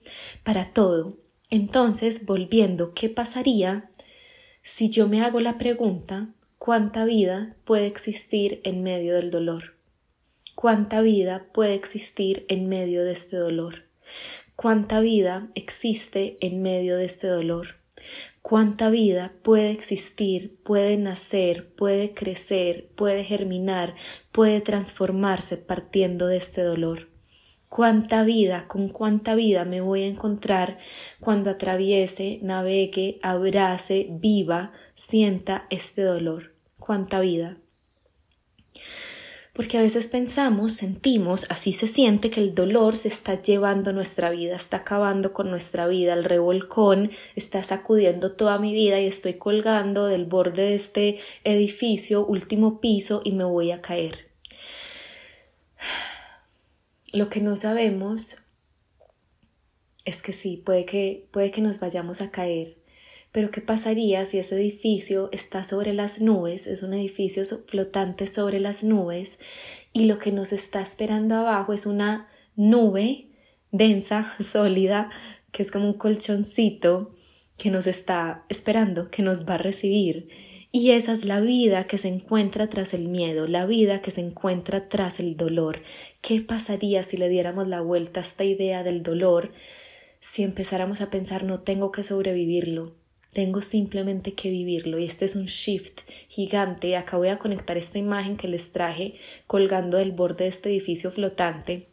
para 0.45 0.73
todo. 0.73 1.19
Entonces, 1.51 2.25
volviendo, 2.25 2.95
¿qué 2.95 3.11
pasaría 3.11 3.91
si 4.63 4.89
yo 4.89 5.09
me 5.09 5.21
hago 5.21 5.41
la 5.41 5.59
pregunta, 5.59 6.33
¿cuánta 6.57 7.05
vida 7.05 7.55
puede 7.65 7.87
existir 7.87 8.63
en 8.65 8.83
medio 8.83 9.17
del 9.17 9.31
dolor? 9.31 9.77
¿Cuánta 10.55 11.03
vida 11.03 11.49
puede 11.53 11.75
existir 11.75 12.47
en 12.49 12.67
medio 12.71 13.05
de 13.05 13.13
este 13.13 13.37
dolor? 13.37 13.85
¿Cuánta 14.57 15.01
vida 15.01 15.51
existe 15.55 16.39
en 16.41 16.63
medio 16.63 16.97
de 16.97 17.05
este 17.05 17.27
dolor? 17.27 17.77
¿Cuánta 18.43 18.91
vida 18.91 19.35
puede 19.43 19.71
existir, 19.71 20.59
puede 20.63 20.97
nacer, 20.99 21.75
puede 21.75 22.15
crecer, 22.15 22.89
puede 22.95 23.25
germinar, 23.25 23.95
puede 24.33 24.61
transformarse 24.61 25.57
partiendo 25.57 26.27
de 26.27 26.37
este 26.37 26.63
dolor? 26.63 27.09
cuánta 27.75 28.23
vida, 28.23 28.67
con 28.69 28.89
cuánta 28.89 29.35
vida 29.35 29.65
me 29.65 29.81
voy 29.81 30.03
a 30.03 30.07
encontrar 30.07 30.79
cuando 31.19 31.51
atraviese, 31.51 32.39
navegue, 32.41 33.19
abrace, 33.21 34.07
viva, 34.13 34.71
sienta 34.95 35.67
este 35.71 36.03
dolor. 36.03 36.55
Cuánta 36.79 37.19
vida. 37.19 37.57
Porque 39.55 39.79
a 39.79 39.83
veces 39.83 40.09
pensamos, 40.09 40.73
sentimos, 40.73 41.47
así 41.49 41.73
se 41.73 41.87
siente 41.87 42.29
que 42.29 42.41
el 42.41 42.57
dolor 42.57 42.97
se 42.97 43.07
está 43.07 43.41
llevando 43.41 43.93
nuestra 43.93 44.31
vida, 44.31 44.57
está 44.57 44.79
acabando 44.79 45.33
con 45.33 45.49
nuestra 45.49 45.87
vida, 45.87 46.13
el 46.13 46.25
revolcón 46.25 47.13
está 47.37 47.63
sacudiendo 47.63 48.33
toda 48.33 48.59
mi 48.59 48.75
vida 48.75 49.01
y 49.01 49.07
estoy 49.07 49.35
colgando 49.35 50.07
del 50.07 50.25
borde 50.25 50.63
de 50.63 50.75
este 50.75 51.21
edificio, 51.45 52.27
último 52.27 52.81
piso 52.81 53.23
y 53.25 53.31
me 53.31 53.45
voy 53.45 53.71
a 53.71 53.81
caer. 53.81 54.29
Lo 57.13 57.29
que 57.31 57.41
no 57.41 57.55
sabemos 57.55 58.47
es 60.05 60.21
que 60.21 60.33
sí, 60.33 60.57
puede 60.57 60.85
que, 60.85 61.29
puede 61.31 61.53
que 61.53 61.61
nos 61.61 61.79
vayamos 61.79 62.23
a 62.23 62.33
caer, 62.33 62.77
pero 63.35 63.51
¿qué 63.51 63.61
pasaría 63.61 64.25
si 64.27 64.39
ese 64.39 64.55
edificio 64.55 65.29
está 65.33 65.65
sobre 65.65 65.93
las 65.93 66.21
nubes, 66.21 66.69
es 66.69 66.85
un 66.85 66.95
edificio 66.95 67.45
flotante 67.45 68.29
sobre 68.29 68.61
las 68.61 68.85
nubes 68.85 69.41
y 69.93 70.05
lo 70.05 70.21
que 70.21 70.31
nos 70.31 70.53
está 70.53 70.81
esperando 70.81 71.35
abajo 71.35 71.73
es 71.73 71.85
una 71.87 72.29
nube 72.55 73.27
densa, 73.73 74.33
sólida, 74.41 75.11
que 75.51 75.65
es 75.65 75.73
como 75.73 75.89
un 75.89 75.95
colchoncito 75.95 77.13
que 77.59 77.71
nos 77.71 77.89
está 77.89 78.45
esperando, 78.49 79.11
que 79.11 79.25
nos 79.25 79.49
va 79.49 79.55
a 79.55 79.59
recibir 79.59 80.29
y 80.71 80.93
esa 80.93 81.13
es 81.13 81.25
la 81.25 81.41
vida 81.41 81.89
que 81.89 81.99
se 81.99 82.07
encuentra 82.07 82.69
tras 82.69 82.95
el 82.95 83.09
miedo, 83.09 83.49
la 83.49 83.67
vida 83.67 84.01
que 84.01 84.13
se 84.13 84.21
encuentra 84.21 84.89
tras 84.89 85.19
el 85.19 85.37
dolor. 85.37 85.83
¿Qué 86.21 86.41
pasaría 86.41 87.03
si 87.03 87.17
le 87.17 87.29
diéramos 87.29 87.67
la 87.67 87.81
vuelta 87.81 88.21
a 88.21 88.23
esta 88.23 88.45
idea 88.45 88.85
del 88.85 89.03
dolor? 89.03 89.51
Si 90.21 90.45
empezáramos 90.45 91.01
a 91.01 91.11
pensar 91.11 91.43
no 91.43 91.63
tengo 91.63 91.91
que 91.91 92.05
sobrevivirlo, 92.05 92.95
tengo 93.35 93.61
simplemente 93.61 94.33
que 94.33 94.49
vivirlo 94.49 94.99
y 94.99 95.05
este 95.05 95.27
es 95.27 95.37
un 95.37 95.47
shift 95.47 96.01
gigante. 96.29 96.97
Acá 96.97 97.19
voy 97.19 97.29
a 97.29 97.39
conectar 97.39 97.77
esta 97.77 97.99
imagen 97.99 98.37
que 98.37 98.49
les 98.49 98.73
traje 98.73 99.15
colgando 99.47 99.99
del 99.99 100.13
borde 100.13 100.45
de 100.45 100.49
este 100.49 100.71
edificio 100.71 101.11
flotante 101.11 101.89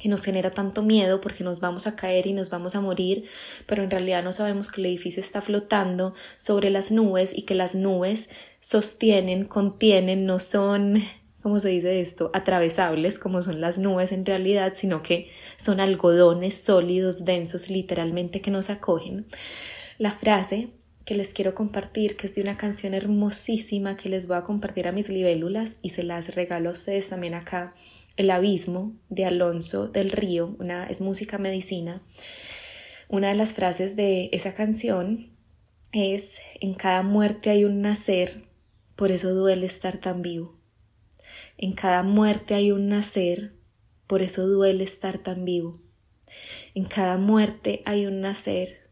que 0.00 0.08
nos 0.08 0.24
genera 0.24 0.50
tanto 0.50 0.82
miedo 0.82 1.20
porque 1.20 1.44
nos 1.44 1.60
vamos 1.60 1.86
a 1.86 1.94
caer 1.94 2.26
y 2.26 2.32
nos 2.32 2.48
vamos 2.48 2.74
a 2.74 2.80
morir, 2.80 3.24
pero 3.66 3.82
en 3.82 3.90
realidad 3.90 4.24
no 4.24 4.32
sabemos 4.32 4.70
que 4.70 4.80
el 4.80 4.86
edificio 4.86 5.20
está 5.20 5.42
flotando 5.42 6.14
sobre 6.38 6.70
las 6.70 6.90
nubes 6.90 7.36
y 7.36 7.42
que 7.42 7.54
las 7.54 7.74
nubes 7.74 8.30
sostienen, 8.60 9.44
contienen, 9.44 10.24
no 10.24 10.38
son, 10.38 11.02
¿cómo 11.42 11.58
se 11.58 11.68
dice 11.68 12.00
esto?, 12.00 12.30
atravesables 12.32 13.18
como 13.18 13.42
son 13.42 13.60
las 13.60 13.78
nubes 13.78 14.12
en 14.12 14.24
realidad, 14.24 14.72
sino 14.74 15.02
que 15.02 15.30
son 15.58 15.80
algodones 15.80 16.64
sólidos, 16.64 17.26
densos, 17.26 17.68
literalmente 17.68 18.40
que 18.40 18.50
nos 18.50 18.70
acogen. 18.70 19.26
La 20.00 20.12
frase 20.12 20.70
que 21.04 21.14
les 21.14 21.34
quiero 21.34 21.54
compartir, 21.54 22.16
que 22.16 22.26
es 22.26 22.34
de 22.34 22.40
una 22.40 22.56
canción 22.56 22.94
hermosísima 22.94 23.98
que 23.98 24.08
les 24.08 24.28
voy 24.28 24.38
a 24.38 24.44
compartir 24.44 24.88
a 24.88 24.92
mis 24.92 25.10
libélulas 25.10 25.76
y 25.82 25.90
se 25.90 26.04
las 26.04 26.36
regalo 26.36 26.70
a 26.70 26.72
ustedes 26.72 27.10
también 27.10 27.34
acá 27.34 27.74
el 28.16 28.30
abismo 28.30 28.96
de 29.10 29.26
Alonso 29.26 29.88
del 29.88 30.10
Río, 30.10 30.56
una, 30.58 30.86
es 30.86 31.02
música 31.02 31.36
medicina. 31.36 32.02
Una 33.10 33.28
de 33.28 33.34
las 33.34 33.52
frases 33.52 33.94
de 33.94 34.30
esa 34.32 34.54
canción 34.54 35.36
es, 35.92 36.38
en 36.62 36.72
cada 36.72 37.02
muerte 37.02 37.50
hay 37.50 37.64
un 37.64 37.82
nacer, 37.82 38.46
por 38.96 39.12
eso 39.12 39.34
duele 39.34 39.66
estar 39.66 39.98
tan 39.98 40.22
vivo. 40.22 40.58
En 41.58 41.74
cada 41.74 42.02
muerte 42.04 42.54
hay 42.54 42.72
un 42.72 42.88
nacer, 42.88 43.52
por 44.06 44.22
eso 44.22 44.48
duele 44.48 44.82
estar 44.82 45.18
tan 45.18 45.44
vivo. 45.44 45.78
En 46.74 46.86
cada 46.86 47.18
muerte 47.18 47.82
hay 47.84 48.06
un 48.06 48.22
nacer, 48.22 48.89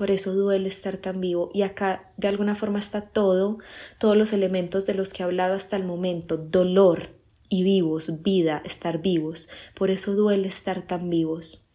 por 0.00 0.10
eso 0.10 0.32
duele 0.32 0.66
estar 0.66 0.96
tan 0.96 1.20
vivo. 1.20 1.50
Y 1.52 1.60
acá 1.60 2.10
de 2.16 2.26
alguna 2.26 2.54
forma 2.54 2.78
está 2.78 3.02
todo, 3.02 3.58
todos 3.98 4.16
los 4.16 4.32
elementos 4.32 4.86
de 4.86 4.94
los 4.94 5.12
que 5.12 5.22
he 5.22 5.26
hablado 5.26 5.52
hasta 5.52 5.76
el 5.76 5.84
momento. 5.84 6.38
Dolor, 6.38 7.10
y 7.50 7.64
vivos, 7.64 8.22
vida, 8.22 8.62
estar 8.64 9.02
vivos. 9.02 9.50
Por 9.74 9.90
eso 9.90 10.14
duele 10.14 10.48
estar 10.48 10.80
tan 10.80 11.10
vivos. 11.10 11.68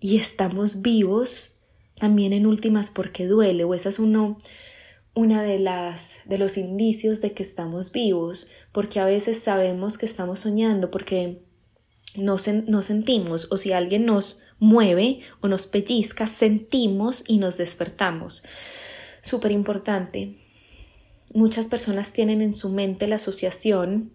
Y 0.00 0.16
estamos 0.16 0.80
vivos 0.80 1.58
también 1.94 2.32
en 2.32 2.46
últimas 2.46 2.90
porque 2.90 3.26
duele, 3.26 3.64
o 3.64 3.74
esa 3.74 3.90
es 3.90 3.98
uno, 3.98 4.38
una 5.12 5.42
de 5.42 5.58
las 5.58 6.22
de 6.24 6.38
los 6.38 6.56
indicios 6.56 7.20
de 7.20 7.32
que 7.32 7.42
estamos 7.42 7.92
vivos, 7.92 8.48
porque 8.72 8.98
a 8.98 9.04
veces 9.04 9.38
sabemos 9.38 9.98
que 9.98 10.06
estamos 10.06 10.40
soñando 10.40 10.90
porque 10.90 11.42
no, 12.16 12.36
no 12.66 12.82
sentimos, 12.82 13.48
o 13.50 13.58
si 13.58 13.72
alguien 13.72 14.06
nos 14.06 14.44
mueve 14.58 15.20
o 15.40 15.48
nos 15.48 15.66
pellizca, 15.66 16.26
sentimos 16.26 17.24
y 17.26 17.38
nos 17.38 17.58
despertamos. 17.58 18.44
Súper 19.20 19.52
importante. 19.52 20.36
Muchas 21.34 21.68
personas 21.68 22.12
tienen 22.12 22.40
en 22.40 22.54
su 22.54 22.70
mente 22.70 23.06
la 23.06 23.16
asociación 23.16 24.12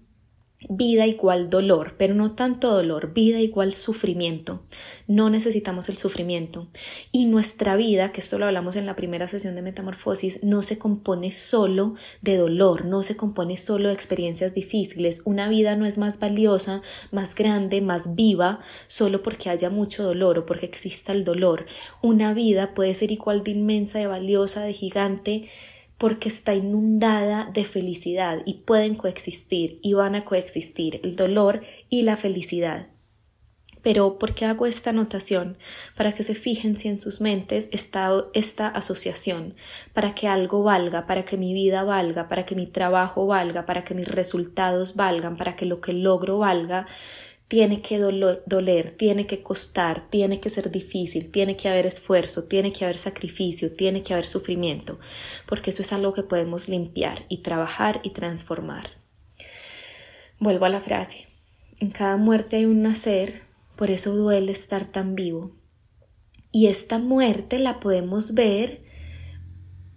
Vida 0.70 1.06
igual 1.08 1.50
dolor, 1.50 1.96
pero 1.98 2.14
no 2.14 2.34
tanto 2.36 2.72
dolor, 2.74 3.14
vida 3.14 3.40
igual 3.40 3.74
sufrimiento. 3.74 4.64
No 5.08 5.30
necesitamos 5.30 5.90
el 5.90 5.98
sufrimiento. 5.98 6.68
Y 7.12 7.26
nuestra 7.26 7.76
vida, 7.76 8.12
que 8.12 8.22
esto 8.22 8.38
lo 8.38 8.46
hablamos 8.46 8.76
en 8.76 8.86
la 8.86 8.96
primera 8.96 9.28
sesión 9.28 9.56
de 9.56 9.62
metamorfosis, 9.62 10.44
no 10.44 10.64
se 10.64 10.78
compone 10.78 11.32
solo 11.32 11.96
de 12.22 12.38
dolor, 12.38 12.86
no 12.86 13.04
se 13.04 13.18
compone 13.18 13.58
solo 13.58 13.90
de 13.90 13.94
experiencias 13.94 14.54
difíciles. 14.54 15.24
Una 15.26 15.50
vida 15.50 15.76
no 15.76 15.86
es 15.86 15.98
más 15.98 16.20
valiosa, 16.20 16.82
más 17.12 17.36
grande, 17.36 17.82
más 17.82 18.16
viva, 18.16 18.60
solo 18.88 19.22
porque 19.22 19.50
haya 19.50 19.70
mucho 19.70 20.04
dolor 20.04 20.40
o 20.40 20.46
porque 20.46 20.66
exista 20.66 21.12
el 21.12 21.24
dolor. 21.24 21.66
Una 22.02 22.34
vida 22.34 22.74
puede 22.74 22.94
ser 22.94 23.12
igual 23.12 23.44
de 23.44 23.52
inmensa, 23.52 24.00
de 24.00 24.08
valiosa, 24.08 24.62
de 24.64 24.74
gigante, 24.74 25.50
porque 26.04 26.28
está 26.28 26.54
inundada 26.54 27.50
de 27.54 27.64
felicidad 27.64 28.42
y 28.46 28.56
pueden 28.66 28.94
coexistir 28.94 29.80
y 29.82 29.94
van 29.94 30.16
a 30.16 30.26
coexistir 30.26 31.00
el 31.02 31.16
dolor 31.16 31.62
y 31.88 32.02
la 32.02 32.18
felicidad. 32.18 32.88
Pero 33.82 34.20
¿por 34.20 34.36
qué 34.36 34.44
hago 34.44 34.66
esta 34.66 34.90
anotación? 34.90 35.58
Para 35.96 36.12
que 36.12 36.24
se 36.24 36.36
fijen 36.36 36.76
si 36.76 36.90
en 36.90 37.00
sus 37.00 37.22
mentes 37.22 37.70
está 37.72 38.12
esta 38.34 38.68
asociación, 38.68 39.56
para 39.94 40.14
que 40.14 40.28
algo 40.28 40.62
valga, 40.62 41.06
para 41.06 41.24
que 41.24 41.38
mi 41.38 41.54
vida 41.54 41.86
valga, 41.86 42.28
para 42.28 42.46
que 42.46 42.56
mi 42.56 42.68
trabajo 42.68 43.26
valga, 43.26 43.66
para 43.66 43.86
que 43.86 43.94
mis 43.94 44.10
resultados 44.10 44.98
valgan, 44.98 45.38
para 45.38 45.56
que 45.56 45.66
lo 45.66 45.80
que 45.80 45.94
logro 45.94 46.38
valga, 46.40 46.86
tiene 47.54 47.84
que 47.84 48.00
doler, 48.00 48.98
tiene 48.98 49.28
que 49.28 49.44
costar, 49.44 50.10
tiene 50.10 50.40
que 50.40 50.50
ser 50.50 50.72
difícil, 50.72 51.30
tiene 51.30 51.56
que 51.56 51.70
haber 51.70 51.86
esfuerzo, 51.86 52.46
tiene 52.46 52.74
que 52.74 52.84
haber 52.84 52.98
sacrificio, 52.98 53.76
tiene 53.76 54.02
que 54.02 54.14
haber 54.14 54.26
sufrimiento, 54.26 55.00
porque 55.46 55.70
eso 55.70 55.84
es 55.84 55.94
algo 55.94 56.14
que 56.14 56.24
podemos 56.24 56.68
limpiar 56.68 57.28
y 57.30 57.44
trabajar 57.44 58.00
y 58.02 58.10
transformar. 58.10 59.00
Vuelvo 60.40 60.66
a 60.66 60.70
la 60.70 60.80
frase. 60.80 61.28
En 61.80 61.92
cada 61.92 62.18
muerte 62.18 62.56
hay 62.56 62.66
un 62.66 62.82
nacer, 62.82 63.44
por 63.76 63.92
eso 63.92 64.16
duele 64.16 64.52
estar 64.52 64.88
tan 64.88 65.14
vivo. 65.14 65.56
Y 66.52 66.66
esta 66.66 66.98
muerte 66.98 67.60
la 67.60 67.80
podemos 67.80 68.34
ver 68.34 68.83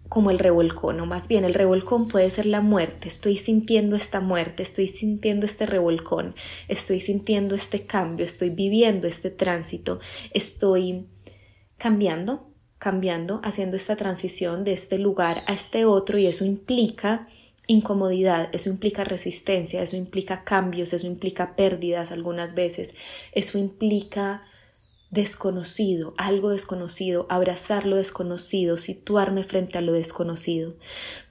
como 0.09 0.31
el 0.31 0.39
revolcón, 0.39 1.01
o 1.01 1.07
más 1.07 1.29
bien 1.29 1.45
el 1.45 1.55
revolcón 1.55 2.09
puede 2.09 2.31
ser 2.31 2.47
la 2.47 2.61
muerte. 2.61 3.09
Estoy 3.09 3.37
sintiendo 3.37 3.97
esta 3.97 4.21
muerte, 4.21 4.63
estoy 4.63 4.87
sintiendo 4.87 5.47
este 5.47 5.67
revolcón, 5.67 6.35
estoy 6.69 7.01
sintiendo 7.01 7.55
este 7.55 7.87
cambio, 7.87 8.25
estoy 8.25 8.51
viviendo 8.51 9.07
este 9.07 9.31
tránsito, 9.31 10.01
estoy 10.33 11.07
cambiando, 11.77 12.53
cambiando, 12.79 13.41
haciendo 13.43 13.77
esta 13.77 13.97
transición 13.97 14.65
de 14.65 14.73
este 14.73 14.99
lugar 14.99 15.45
a 15.47 15.55
este 15.55 15.85
otro 15.85 16.19
y 16.19 16.27
eso 16.27 16.45
implica 16.45 17.29
incomodidad, 17.67 18.49
eso 18.53 18.71
implica 18.71 19.03
resistencia, 19.03 19.83
eso 19.83 19.97
implica 19.97 20.45
cambios, 20.45 20.93
eso 20.93 21.07
implica 21.07 21.57
pérdidas 21.57 22.13
algunas 22.13 22.55
veces, 22.55 22.95
eso 23.33 23.59
implica 23.59 24.45
desconocido, 25.11 26.15
algo 26.17 26.51
desconocido, 26.51 27.27
abrazar 27.29 27.87
lo 27.87 27.97
desconocido, 27.97 28.77
situarme 28.77 29.45
frente 29.45 29.79
a 29.79 29.81
lo 29.81 29.93
desconocido. 29.93 30.75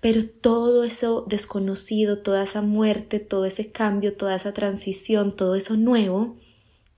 Pero 0.01 0.25
todo 0.25 0.83
eso 0.83 1.25
desconocido, 1.27 2.19
toda 2.19 2.43
esa 2.43 2.61
muerte, 2.61 3.19
todo 3.19 3.45
ese 3.45 3.71
cambio, 3.71 4.15
toda 4.15 4.35
esa 4.35 4.53
transición, 4.53 5.35
todo 5.35 5.55
eso 5.55 5.75
nuevo, 5.75 6.37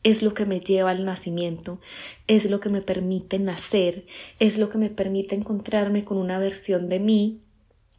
es 0.03 0.21
lo 0.21 0.33
que 0.33 0.45
me 0.45 0.59
lleva 0.59 0.91
al 0.91 1.03
nacimiento, 1.03 1.81
es 2.27 2.49
lo 2.49 2.59
que 2.59 2.69
me 2.69 2.81
permite 2.81 3.39
nacer, 3.39 4.05
es 4.39 4.57
lo 4.57 4.69
que 4.69 4.77
me 4.77 4.89
permite 4.89 5.35
encontrarme 5.35 6.05
con 6.05 6.17
una 6.17 6.39
versión 6.39 6.87
de 6.87 6.99
mí 6.99 7.41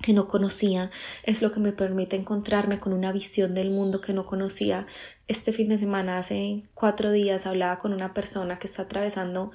que 0.01 0.13
no 0.13 0.29
conocía, 0.29 0.91
es 1.25 1.43
lo 1.43 1.53
que 1.53 1.61
me 1.61 1.73
permite 1.73 2.17
encontrarme 2.17 2.79
con 2.79 2.93
una 2.93 3.13
visión 3.13 3.55
del 3.55 3.71
mundo 3.71 4.01
que 4.01 4.13
no 4.13 4.25
conocía. 4.25 4.87
Este 5.27 5.53
fin 5.53 5.69
de 5.69 5.79
semana, 5.79 6.19
hace 6.19 6.63
cuatro 6.75 7.11
días, 7.11 7.47
hablaba 7.47 7.79
con 7.79 7.93
una 7.93 8.15
persona 8.15 8.59
que 8.59 8.67
está 8.67 8.83
atravesando 8.83 9.51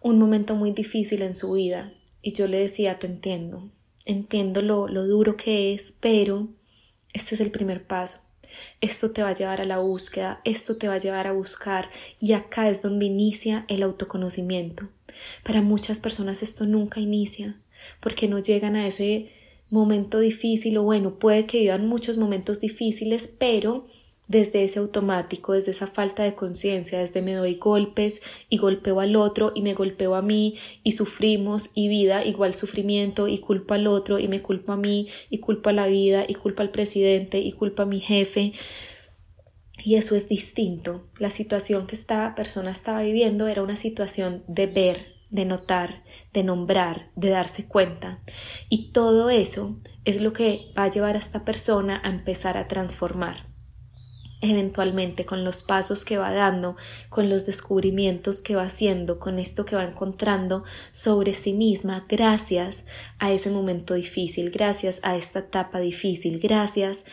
un 0.00 0.18
momento 0.18 0.56
muy 0.56 0.72
difícil 0.72 1.22
en 1.22 1.34
su 1.34 1.52
vida 1.52 1.92
y 2.22 2.32
yo 2.32 2.48
le 2.48 2.58
decía, 2.58 2.98
te 2.98 3.06
entiendo, 3.06 3.70
entiendo 4.04 4.62
lo, 4.62 4.88
lo 4.88 5.06
duro 5.06 5.36
que 5.36 5.74
es, 5.74 5.96
pero 6.00 6.48
este 7.12 7.36
es 7.36 7.40
el 7.40 7.50
primer 7.50 7.86
paso. 7.86 8.20
Esto 8.80 9.12
te 9.12 9.22
va 9.22 9.30
a 9.30 9.34
llevar 9.34 9.60
a 9.60 9.64
la 9.64 9.78
búsqueda, 9.78 10.40
esto 10.44 10.76
te 10.76 10.88
va 10.88 10.94
a 10.94 10.98
llevar 10.98 11.26
a 11.26 11.32
buscar 11.32 11.90
y 12.20 12.32
acá 12.32 12.68
es 12.68 12.82
donde 12.82 13.06
inicia 13.06 13.64
el 13.68 13.82
autoconocimiento. 13.82 14.88
Para 15.42 15.62
muchas 15.62 16.00
personas 16.00 16.42
esto 16.42 16.66
nunca 16.66 17.00
inicia 17.00 17.60
porque 18.00 18.28
no 18.28 18.38
llegan 18.38 18.76
a 18.76 18.86
ese 18.86 19.30
momento 19.74 20.18
difícil 20.18 20.78
o 20.78 20.82
bueno, 20.82 21.18
puede 21.18 21.46
que 21.46 21.60
vivan 21.60 21.86
muchos 21.86 22.16
momentos 22.16 22.60
difíciles, 22.60 23.36
pero 23.38 23.86
desde 24.26 24.64
ese 24.64 24.78
automático, 24.78 25.52
desde 25.52 25.72
esa 25.72 25.86
falta 25.86 26.22
de 26.22 26.34
conciencia, 26.34 26.98
desde 26.98 27.20
me 27.20 27.34
doy 27.34 27.56
golpes 27.56 28.22
y 28.48 28.56
golpeo 28.56 29.00
al 29.00 29.16
otro 29.16 29.52
y 29.54 29.62
me 29.62 29.74
golpeo 29.74 30.14
a 30.14 30.22
mí 30.22 30.54
y 30.82 30.92
sufrimos 30.92 31.72
y 31.74 31.88
vida 31.88 32.24
igual 32.24 32.54
sufrimiento 32.54 33.28
y 33.28 33.38
culpo 33.38 33.74
al 33.74 33.86
otro 33.86 34.18
y 34.18 34.28
me 34.28 34.40
culpo 34.40 34.72
a 34.72 34.76
mí 34.76 35.08
y 35.28 35.38
culpo 35.38 35.68
a 35.68 35.74
la 35.74 35.86
vida 35.86 36.24
y 36.26 36.34
culpo 36.34 36.62
al 36.62 36.70
presidente 36.70 37.40
y 37.40 37.52
culpo 37.52 37.82
a 37.82 37.86
mi 37.86 38.00
jefe. 38.00 38.52
Y 39.84 39.96
eso 39.96 40.16
es 40.16 40.28
distinto. 40.30 41.06
La 41.18 41.28
situación 41.28 41.86
que 41.86 41.94
esta 41.94 42.34
persona 42.34 42.70
estaba 42.70 43.02
viviendo 43.02 43.48
era 43.48 43.62
una 43.62 43.76
situación 43.76 44.42
de 44.48 44.66
ver, 44.66 45.13
de 45.34 45.44
notar, 45.44 46.04
de 46.32 46.44
nombrar, 46.44 47.10
de 47.16 47.30
darse 47.30 47.66
cuenta. 47.66 48.20
Y 48.68 48.92
todo 48.92 49.30
eso 49.30 49.76
es 50.04 50.20
lo 50.20 50.32
que 50.32 50.72
va 50.78 50.84
a 50.84 50.90
llevar 50.90 51.16
a 51.16 51.18
esta 51.18 51.44
persona 51.44 52.00
a 52.04 52.10
empezar 52.10 52.56
a 52.56 52.68
transformar. 52.68 53.42
Eventualmente, 54.40 55.26
con 55.26 55.42
los 55.42 55.64
pasos 55.64 56.04
que 56.04 56.18
va 56.18 56.32
dando, 56.32 56.76
con 57.08 57.30
los 57.30 57.46
descubrimientos 57.46 58.42
que 58.42 58.54
va 58.54 58.62
haciendo, 58.62 59.18
con 59.18 59.40
esto 59.40 59.64
que 59.64 59.74
va 59.74 59.82
encontrando 59.82 60.62
sobre 60.92 61.34
sí 61.34 61.52
misma, 61.52 62.06
gracias 62.08 62.84
a 63.18 63.32
ese 63.32 63.50
momento 63.50 63.94
difícil, 63.94 64.50
gracias 64.50 65.00
a 65.02 65.16
esta 65.16 65.40
etapa 65.40 65.80
difícil, 65.80 66.38
gracias 66.38 67.06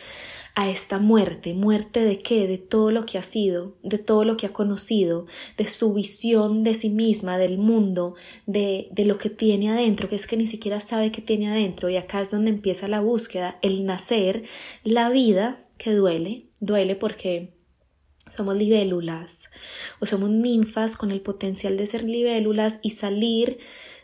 a 0.54 0.68
esta 0.68 0.98
muerte. 0.98 1.54
¿Muerte 1.54 2.04
de 2.04 2.18
qué? 2.18 2.46
De 2.46 2.58
todo 2.58 2.90
lo 2.90 3.06
que 3.06 3.18
ha 3.18 3.22
sido, 3.22 3.74
de 3.82 3.98
todo 3.98 4.24
lo 4.24 4.36
que 4.36 4.46
ha 4.46 4.52
conocido, 4.52 5.26
de 5.56 5.66
su 5.66 5.94
visión 5.94 6.62
de 6.62 6.74
sí 6.74 6.90
misma, 6.90 7.38
del 7.38 7.58
mundo, 7.58 8.14
de, 8.46 8.88
de 8.92 9.04
lo 9.04 9.18
que 9.18 9.30
tiene 9.30 9.70
adentro, 9.70 10.08
que 10.08 10.16
es 10.16 10.26
que 10.26 10.36
ni 10.36 10.46
siquiera 10.46 10.80
sabe 10.80 11.10
qué 11.10 11.22
tiene 11.22 11.50
adentro. 11.50 11.88
Y 11.88 11.96
acá 11.96 12.20
es 12.20 12.30
donde 12.30 12.50
empieza 12.50 12.88
la 12.88 13.00
búsqueda, 13.00 13.58
el 13.62 13.86
nacer, 13.86 14.42
la 14.84 15.08
vida 15.10 15.64
que 15.78 15.94
duele, 15.94 16.46
duele 16.60 16.96
porque 16.96 17.54
somos 18.30 18.56
libélulas 18.56 19.50
o 20.00 20.06
somos 20.06 20.30
ninfas 20.30 20.96
con 20.96 21.10
el 21.10 21.20
potencial 21.20 21.76
de 21.76 21.86
ser 21.86 22.04
libélulas 22.04 22.78
y 22.82 22.90
salir 22.90 23.58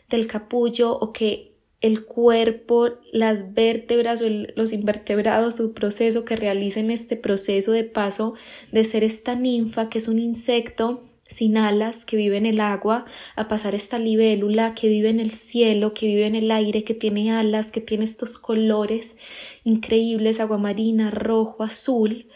del 0.09 0.27
capullo 0.27 0.91
o 0.91 1.13
que 1.13 1.48
el 1.81 2.05
cuerpo, 2.05 2.89
las 3.11 3.53
vértebras 3.53 4.21
o 4.21 4.25
los 4.55 4.73
invertebrados, 4.73 5.55
su 5.55 5.73
proceso 5.73 6.25
que 6.25 6.35
realicen 6.35 6.91
este 6.91 7.15
proceso 7.15 7.71
de 7.71 7.85
paso 7.85 8.35
de 8.71 8.83
ser 8.83 9.03
esta 9.03 9.35
ninfa 9.35 9.89
que 9.89 9.99
es 9.99 10.07
un 10.07 10.19
insecto 10.19 11.05
sin 11.29 11.57
alas 11.57 12.05
que 12.05 12.17
vive 12.17 12.37
en 12.37 12.47
el 12.47 12.59
agua, 12.59 13.05
a 13.35 13.47
pasar 13.47 13.75
esta 13.75 13.99
libélula 13.99 14.73
que 14.73 14.89
vive 14.89 15.09
en 15.09 15.19
el 15.19 15.31
cielo, 15.31 15.93
que 15.93 16.07
vive 16.07 16.25
en 16.25 16.35
el 16.35 16.49
aire, 16.49 16.83
que 16.83 16.95
tiene 16.95 17.31
alas, 17.31 17.71
que 17.71 17.81
tiene 17.81 18.03
estos 18.03 18.39
colores 18.39 19.17
increíbles, 19.63 20.39
aguamarina, 20.39 21.11
rojo, 21.11 21.63
azul. 21.63 22.27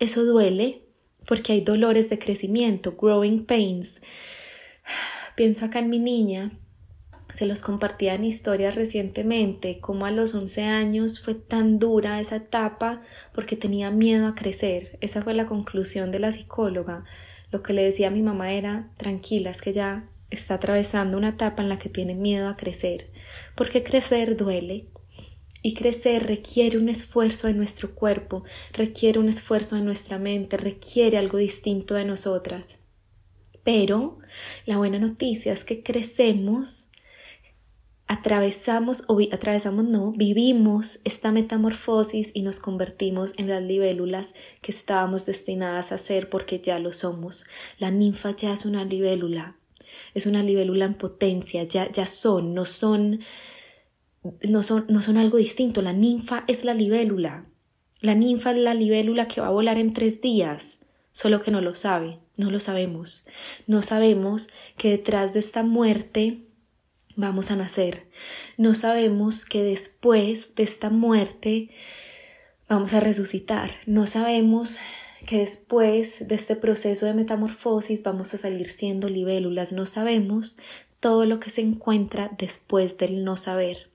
Eso 0.00 0.24
duele 0.24 0.82
porque 1.26 1.52
hay 1.52 1.60
dolores 1.60 2.10
de 2.10 2.18
crecimiento, 2.18 2.96
growing 3.00 3.44
pains. 3.44 4.02
Pienso 5.36 5.66
acá 5.66 5.78
en 5.78 5.90
mi 5.90 6.00
niña, 6.00 6.58
se 7.32 7.46
los 7.46 7.62
compartía 7.62 8.14
en 8.14 8.24
historias 8.24 8.74
recientemente, 8.74 9.80
como 9.80 10.06
a 10.06 10.10
los 10.10 10.34
11 10.34 10.64
años 10.64 11.20
fue 11.20 11.34
tan 11.34 11.78
dura 11.78 12.20
esa 12.20 12.36
etapa 12.36 13.00
porque 13.32 13.56
tenía 13.56 13.90
miedo 13.90 14.26
a 14.26 14.34
crecer. 14.34 14.98
Esa 15.00 15.22
fue 15.22 15.34
la 15.34 15.46
conclusión 15.46 16.10
de 16.10 16.18
la 16.18 16.32
psicóloga. 16.32 17.04
Lo 17.50 17.62
que 17.62 17.72
le 17.72 17.84
decía 17.84 18.08
a 18.08 18.12
mi 18.12 18.22
mamá 18.22 18.52
era, 18.52 18.90
tranquila, 18.96 19.50
es 19.50 19.62
que 19.62 19.72
ya 19.72 20.08
está 20.30 20.54
atravesando 20.54 21.18
una 21.18 21.30
etapa 21.30 21.62
en 21.62 21.68
la 21.68 21.78
que 21.78 21.88
tiene 21.88 22.14
miedo 22.14 22.48
a 22.48 22.56
crecer, 22.56 23.06
porque 23.54 23.82
crecer 23.82 24.36
duele. 24.36 24.88
Y 25.62 25.74
crecer 25.74 26.26
requiere 26.26 26.78
un 26.78 26.88
esfuerzo 26.88 27.46
de 27.46 27.52
nuestro 27.52 27.94
cuerpo, 27.94 28.44
requiere 28.72 29.18
un 29.18 29.28
esfuerzo 29.28 29.76
de 29.76 29.82
nuestra 29.82 30.18
mente, 30.18 30.56
requiere 30.56 31.18
algo 31.18 31.36
distinto 31.36 31.94
de 31.94 32.06
nosotras. 32.06 32.84
Pero 33.62 34.18
la 34.64 34.78
buena 34.78 34.98
noticia 34.98 35.52
es 35.52 35.64
que 35.64 35.82
crecemos 35.82 36.89
atravesamos 38.10 39.04
o 39.06 39.20
atravesamos 39.30 39.84
no, 39.84 40.10
vivimos 40.10 41.00
esta 41.04 41.30
metamorfosis 41.30 42.32
y 42.34 42.42
nos 42.42 42.58
convertimos 42.58 43.38
en 43.38 43.48
las 43.48 43.62
libélulas 43.62 44.34
que 44.62 44.72
estábamos 44.72 45.26
destinadas 45.26 45.92
a 45.92 45.98
ser 45.98 46.28
porque 46.28 46.58
ya 46.58 46.80
lo 46.80 46.92
somos. 46.92 47.46
La 47.78 47.92
ninfa 47.92 48.34
ya 48.34 48.52
es 48.52 48.66
una 48.66 48.84
libélula, 48.84 49.56
es 50.12 50.26
una 50.26 50.42
libélula 50.42 50.86
en 50.86 50.94
potencia, 50.94 51.62
ya, 51.62 51.88
ya 51.92 52.04
son, 52.04 52.52
no 52.52 52.66
son, 52.66 53.20
no 54.42 54.64
son, 54.64 54.86
no 54.88 55.02
son 55.02 55.16
algo 55.16 55.36
distinto. 55.36 55.80
La 55.80 55.92
ninfa 55.92 56.42
es 56.48 56.64
la 56.64 56.74
libélula. 56.74 57.46
La 58.00 58.16
ninfa 58.16 58.50
es 58.50 58.58
la 58.58 58.74
libélula 58.74 59.28
que 59.28 59.40
va 59.40 59.46
a 59.46 59.50
volar 59.50 59.78
en 59.78 59.92
tres 59.92 60.20
días, 60.20 60.80
solo 61.12 61.40
que 61.40 61.52
no 61.52 61.60
lo 61.60 61.76
sabe, 61.76 62.18
no 62.36 62.50
lo 62.50 62.58
sabemos. 62.58 63.28
No 63.68 63.82
sabemos 63.82 64.48
que 64.76 64.90
detrás 64.90 65.32
de 65.32 65.38
esta 65.38 65.62
muerte 65.62 66.49
vamos 67.20 67.50
a 67.50 67.56
nacer. 67.56 68.06
No 68.56 68.74
sabemos 68.74 69.44
que 69.44 69.62
después 69.62 70.54
de 70.54 70.62
esta 70.62 70.90
muerte 70.90 71.70
vamos 72.68 72.94
a 72.94 73.00
resucitar. 73.00 73.70
No 73.86 74.06
sabemos 74.06 74.78
que 75.26 75.38
después 75.38 76.26
de 76.28 76.34
este 76.34 76.56
proceso 76.56 77.06
de 77.06 77.14
metamorfosis 77.14 78.02
vamos 78.02 78.32
a 78.34 78.38
salir 78.38 78.66
siendo 78.66 79.08
libélulas. 79.08 79.72
No 79.72 79.86
sabemos 79.86 80.58
todo 80.98 81.24
lo 81.24 81.40
que 81.40 81.50
se 81.50 81.60
encuentra 81.60 82.30
después 82.38 82.98
del 82.98 83.24
no 83.24 83.36
saber. 83.36 83.89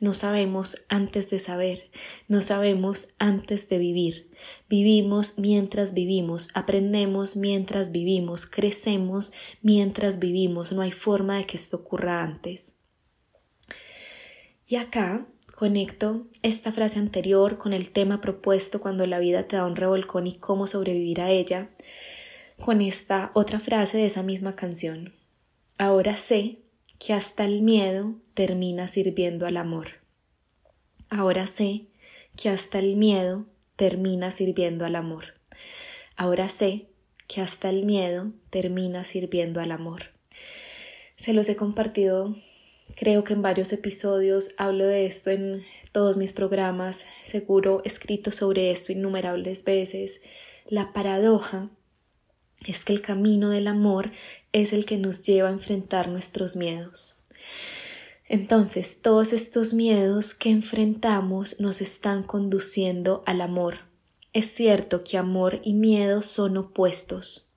No 0.00 0.14
sabemos 0.14 0.86
antes 0.88 1.30
de 1.30 1.38
saber, 1.38 1.90
no 2.28 2.40
sabemos 2.42 3.14
antes 3.18 3.68
de 3.68 3.78
vivir. 3.78 4.30
Vivimos 4.68 5.38
mientras 5.38 5.94
vivimos, 5.94 6.50
aprendemos 6.54 7.36
mientras 7.36 7.92
vivimos, 7.92 8.46
crecemos 8.46 9.32
mientras 9.62 10.18
vivimos. 10.18 10.72
No 10.72 10.82
hay 10.82 10.92
forma 10.92 11.38
de 11.38 11.46
que 11.46 11.56
esto 11.56 11.78
ocurra 11.78 12.22
antes. 12.22 12.78
Y 14.68 14.76
acá 14.76 15.26
conecto 15.54 16.26
esta 16.42 16.70
frase 16.70 16.98
anterior 16.98 17.56
con 17.58 17.72
el 17.72 17.90
tema 17.90 18.20
propuesto 18.20 18.80
cuando 18.80 19.06
la 19.06 19.18
vida 19.18 19.48
te 19.48 19.56
da 19.56 19.64
un 19.64 19.76
revolcón 19.76 20.26
y 20.26 20.36
cómo 20.36 20.66
sobrevivir 20.66 21.20
a 21.20 21.30
ella, 21.30 21.70
con 22.58 22.80
esta 22.80 23.30
otra 23.34 23.58
frase 23.58 23.98
de 23.98 24.06
esa 24.06 24.22
misma 24.22 24.56
canción. 24.56 25.14
Ahora 25.78 26.16
sé 26.16 26.62
que 26.98 27.12
hasta 27.12 27.44
el 27.44 27.62
miedo 27.62 28.16
termina 28.36 28.86
sirviendo 28.86 29.46
al 29.46 29.56
amor. 29.56 29.86
Ahora 31.08 31.46
sé 31.46 31.86
que 32.36 32.50
hasta 32.50 32.78
el 32.78 32.96
miedo 32.96 33.46
termina 33.76 34.30
sirviendo 34.30 34.84
al 34.84 34.94
amor. 34.94 35.24
Ahora 36.16 36.50
sé 36.50 36.86
que 37.28 37.40
hasta 37.40 37.70
el 37.70 37.86
miedo 37.86 38.32
termina 38.50 39.04
sirviendo 39.04 39.62
al 39.62 39.70
amor. 39.72 40.12
Se 41.16 41.32
los 41.32 41.48
he 41.48 41.56
compartido, 41.56 42.36
creo 42.94 43.24
que 43.24 43.32
en 43.32 43.40
varios 43.40 43.72
episodios 43.72 44.50
hablo 44.58 44.86
de 44.86 45.06
esto 45.06 45.30
en 45.30 45.62
todos 45.90 46.18
mis 46.18 46.34
programas, 46.34 47.06
seguro 47.24 47.80
escrito 47.86 48.30
sobre 48.32 48.70
esto 48.70 48.92
innumerables 48.92 49.64
veces. 49.64 50.20
La 50.68 50.92
paradoja 50.92 51.70
es 52.66 52.84
que 52.84 52.92
el 52.92 53.00
camino 53.00 53.48
del 53.48 53.66
amor 53.66 54.10
es 54.52 54.74
el 54.74 54.84
que 54.84 54.98
nos 54.98 55.24
lleva 55.24 55.48
a 55.48 55.52
enfrentar 55.52 56.08
nuestros 56.08 56.56
miedos. 56.56 57.22
Entonces, 58.28 59.02
todos 59.02 59.32
estos 59.32 59.72
miedos 59.72 60.34
que 60.34 60.50
enfrentamos 60.50 61.60
nos 61.60 61.80
están 61.80 62.24
conduciendo 62.24 63.22
al 63.26 63.40
amor. 63.40 63.78
Es 64.32 64.46
cierto 64.46 65.04
que 65.04 65.16
amor 65.16 65.60
y 65.62 65.74
miedo 65.74 66.22
son 66.22 66.56
opuestos. 66.56 67.52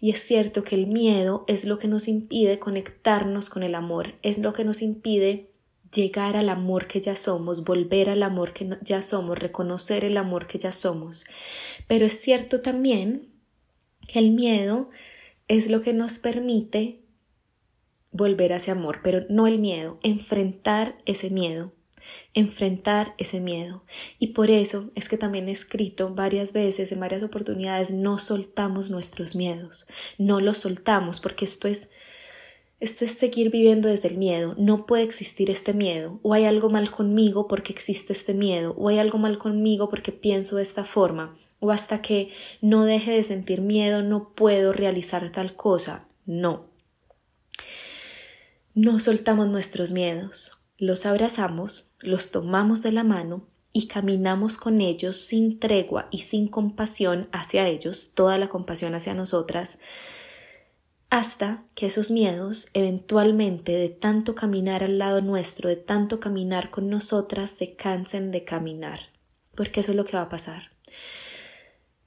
Y 0.00 0.10
es 0.10 0.20
cierto 0.20 0.62
que 0.62 0.76
el 0.76 0.86
miedo 0.86 1.44
es 1.48 1.64
lo 1.64 1.78
que 1.78 1.88
nos 1.88 2.08
impide 2.08 2.58
conectarnos 2.58 3.50
con 3.50 3.62
el 3.62 3.74
amor, 3.74 4.14
es 4.22 4.38
lo 4.38 4.52
que 4.52 4.64
nos 4.64 4.82
impide 4.82 5.50
llegar 5.92 6.36
al 6.36 6.48
amor 6.48 6.86
que 6.86 7.00
ya 7.00 7.16
somos, 7.16 7.64
volver 7.64 8.08
al 8.08 8.22
amor 8.22 8.52
que 8.52 8.78
ya 8.82 9.02
somos, 9.02 9.38
reconocer 9.38 10.04
el 10.04 10.16
amor 10.16 10.46
que 10.46 10.58
ya 10.58 10.72
somos. 10.72 11.26
Pero 11.86 12.06
es 12.06 12.18
cierto 12.18 12.62
también 12.62 13.28
que 14.08 14.18
el 14.18 14.30
miedo 14.30 14.88
es 15.48 15.68
lo 15.68 15.82
que 15.82 15.92
nos 15.92 16.18
permite 16.18 17.01
volver 18.12 18.52
a 18.52 18.56
ese 18.56 18.70
amor, 18.70 19.00
pero 19.02 19.24
no 19.28 19.46
el 19.46 19.58
miedo, 19.58 19.98
enfrentar 20.02 20.96
ese 21.06 21.30
miedo, 21.30 21.72
enfrentar 22.34 23.14
ese 23.18 23.40
miedo. 23.40 23.84
Y 24.18 24.28
por 24.28 24.50
eso 24.50 24.90
es 24.94 25.08
que 25.08 25.18
también 25.18 25.48
he 25.48 25.52
escrito 25.52 26.14
varias 26.14 26.52
veces, 26.52 26.92
en 26.92 27.00
varias 27.00 27.22
oportunidades, 27.22 27.92
no 27.92 28.18
soltamos 28.18 28.90
nuestros 28.90 29.34
miedos, 29.34 29.88
no 30.18 30.40
los 30.40 30.58
soltamos, 30.58 31.20
porque 31.20 31.44
esto 31.44 31.68
es 31.68 31.90
esto 32.82 33.04
es 33.04 33.12
seguir 33.12 33.52
viviendo 33.52 33.88
desde 33.88 34.08
el 34.08 34.18
miedo. 34.18 34.56
No 34.58 34.86
puede 34.86 35.04
existir 35.04 35.50
este 35.50 35.72
miedo. 35.72 36.18
O 36.24 36.34
hay 36.34 36.46
algo 36.46 36.68
mal 36.68 36.90
conmigo 36.90 37.46
porque 37.46 37.72
existe 37.72 38.12
este 38.12 38.34
miedo. 38.34 38.74
O 38.76 38.88
hay 38.88 38.98
algo 38.98 39.18
mal 39.18 39.38
conmigo 39.38 39.88
porque 39.88 40.10
pienso 40.10 40.56
de 40.56 40.62
esta 40.62 40.84
forma. 40.84 41.38
O 41.60 41.70
hasta 41.70 42.02
que 42.02 42.30
no 42.60 42.84
deje 42.84 43.12
de 43.12 43.22
sentir 43.22 43.60
miedo 43.60 44.02
no 44.02 44.34
puedo 44.34 44.72
realizar 44.72 45.30
tal 45.30 45.54
cosa. 45.54 46.08
No. 46.26 46.71
No 48.74 48.98
soltamos 49.00 49.48
nuestros 49.48 49.92
miedos. 49.92 50.62
Los 50.78 51.04
abrazamos, 51.04 51.94
los 52.00 52.30
tomamos 52.30 52.82
de 52.82 52.92
la 52.92 53.04
mano 53.04 53.46
y 53.70 53.86
caminamos 53.86 54.56
con 54.56 54.80
ellos 54.80 55.16
sin 55.18 55.60
tregua 55.60 56.08
y 56.10 56.18
sin 56.18 56.48
compasión 56.48 57.28
hacia 57.32 57.68
ellos, 57.68 58.12
toda 58.14 58.38
la 58.38 58.48
compasión 58.48 58.94
hacia 58.94 59.12
nosotras, 59.12 59.78
hasta 61.10 61.66
que 61.74 61.84
esos 61.84 62.10
miedos 62.10 62.70
eventualmente 62.72 63.72
de 63.72 63.90
tanto 63.90 64.34
caminar 64.34 64.82
al 64.82 64.96
lado 64.96 65.20
nuestro, 65.20 65.68
de 65.68 65.76
tanto 65.76 66.18
caminar 66.18 66.70
con 66.70 66.88
nosotras, 66.88 67.50
se 67.50 67.76
cansen 67.76 68.30
de 68.30 68.44
caminar, 68.44 69.00
porque 69.54 69.80
eso 69.80 69.90
es 69.90 69.96
lo 69.98 70.06
que 70.06 70.16
va 70.16 70.22
a 70.22 70.28
pasar. 70.30 70.70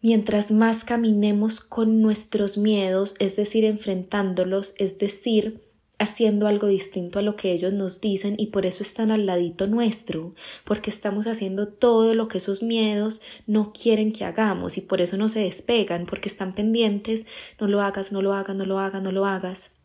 Mientras 0.01 0.51
más 0.51 0.83
caminemos 0.83 1.61
con 1.61 2.01
nuestros 2.01 2.57
miedos, 2.57 3.15
es 3.19 3.35
decir, 3.35 3.65
enfrentándolos, 3.65 4.73
es 4.77 4.97
decir, 4.97 5.64
haciendo 5.99 6.47
algo 6.47 6.67
distinto 6.67 7.19
a 7.19 7.21
lo 7.21 7.35
que 7.35 7.51
ellos 7.51 7.73
nos 7.73 8.01
dicen 8.01 8.35
y 8.37 8.47
por 8.47 8.65
eso 8.65 8.83
están 8.83 9.11
al 9.11 9.25
ladito 9.25 9.67
nuestro, 9.67 10.33
porque 10.63 10.89
estamos 10.89 11.27
haciendo 11.27 11.67
todo 11.67 12.13
lo 12.13 12.27
que 12.27 12.39
esos 12.39 12.63
miedos 12.63 13.21
no 13.47 13.71
quieren 13.73 14.11
que 14.11 14.25
hagamos 14.25 14.77
y 14.77 14.81
por 14.81 15.01
eso 15.01 15.17
no 15.17 15.29
se 15.29 15.41
despegan, 15.41 16.05
porque 16.05 16.29
están 16.29 16.53
pendientes, 16.53 17.25
no 17.59 17.67
lo 17.67 17.81
hagas, 17.81 18.11
no 18.11 18.21
lo 18.21 18.33
hagas, 18.33 18.55
no 18.55 18.65
lo 18.65 18.79
hagas, 18.79 19.01
no 19.01 19.11
lo 19.11 19.25
hagas. 19.25 19.79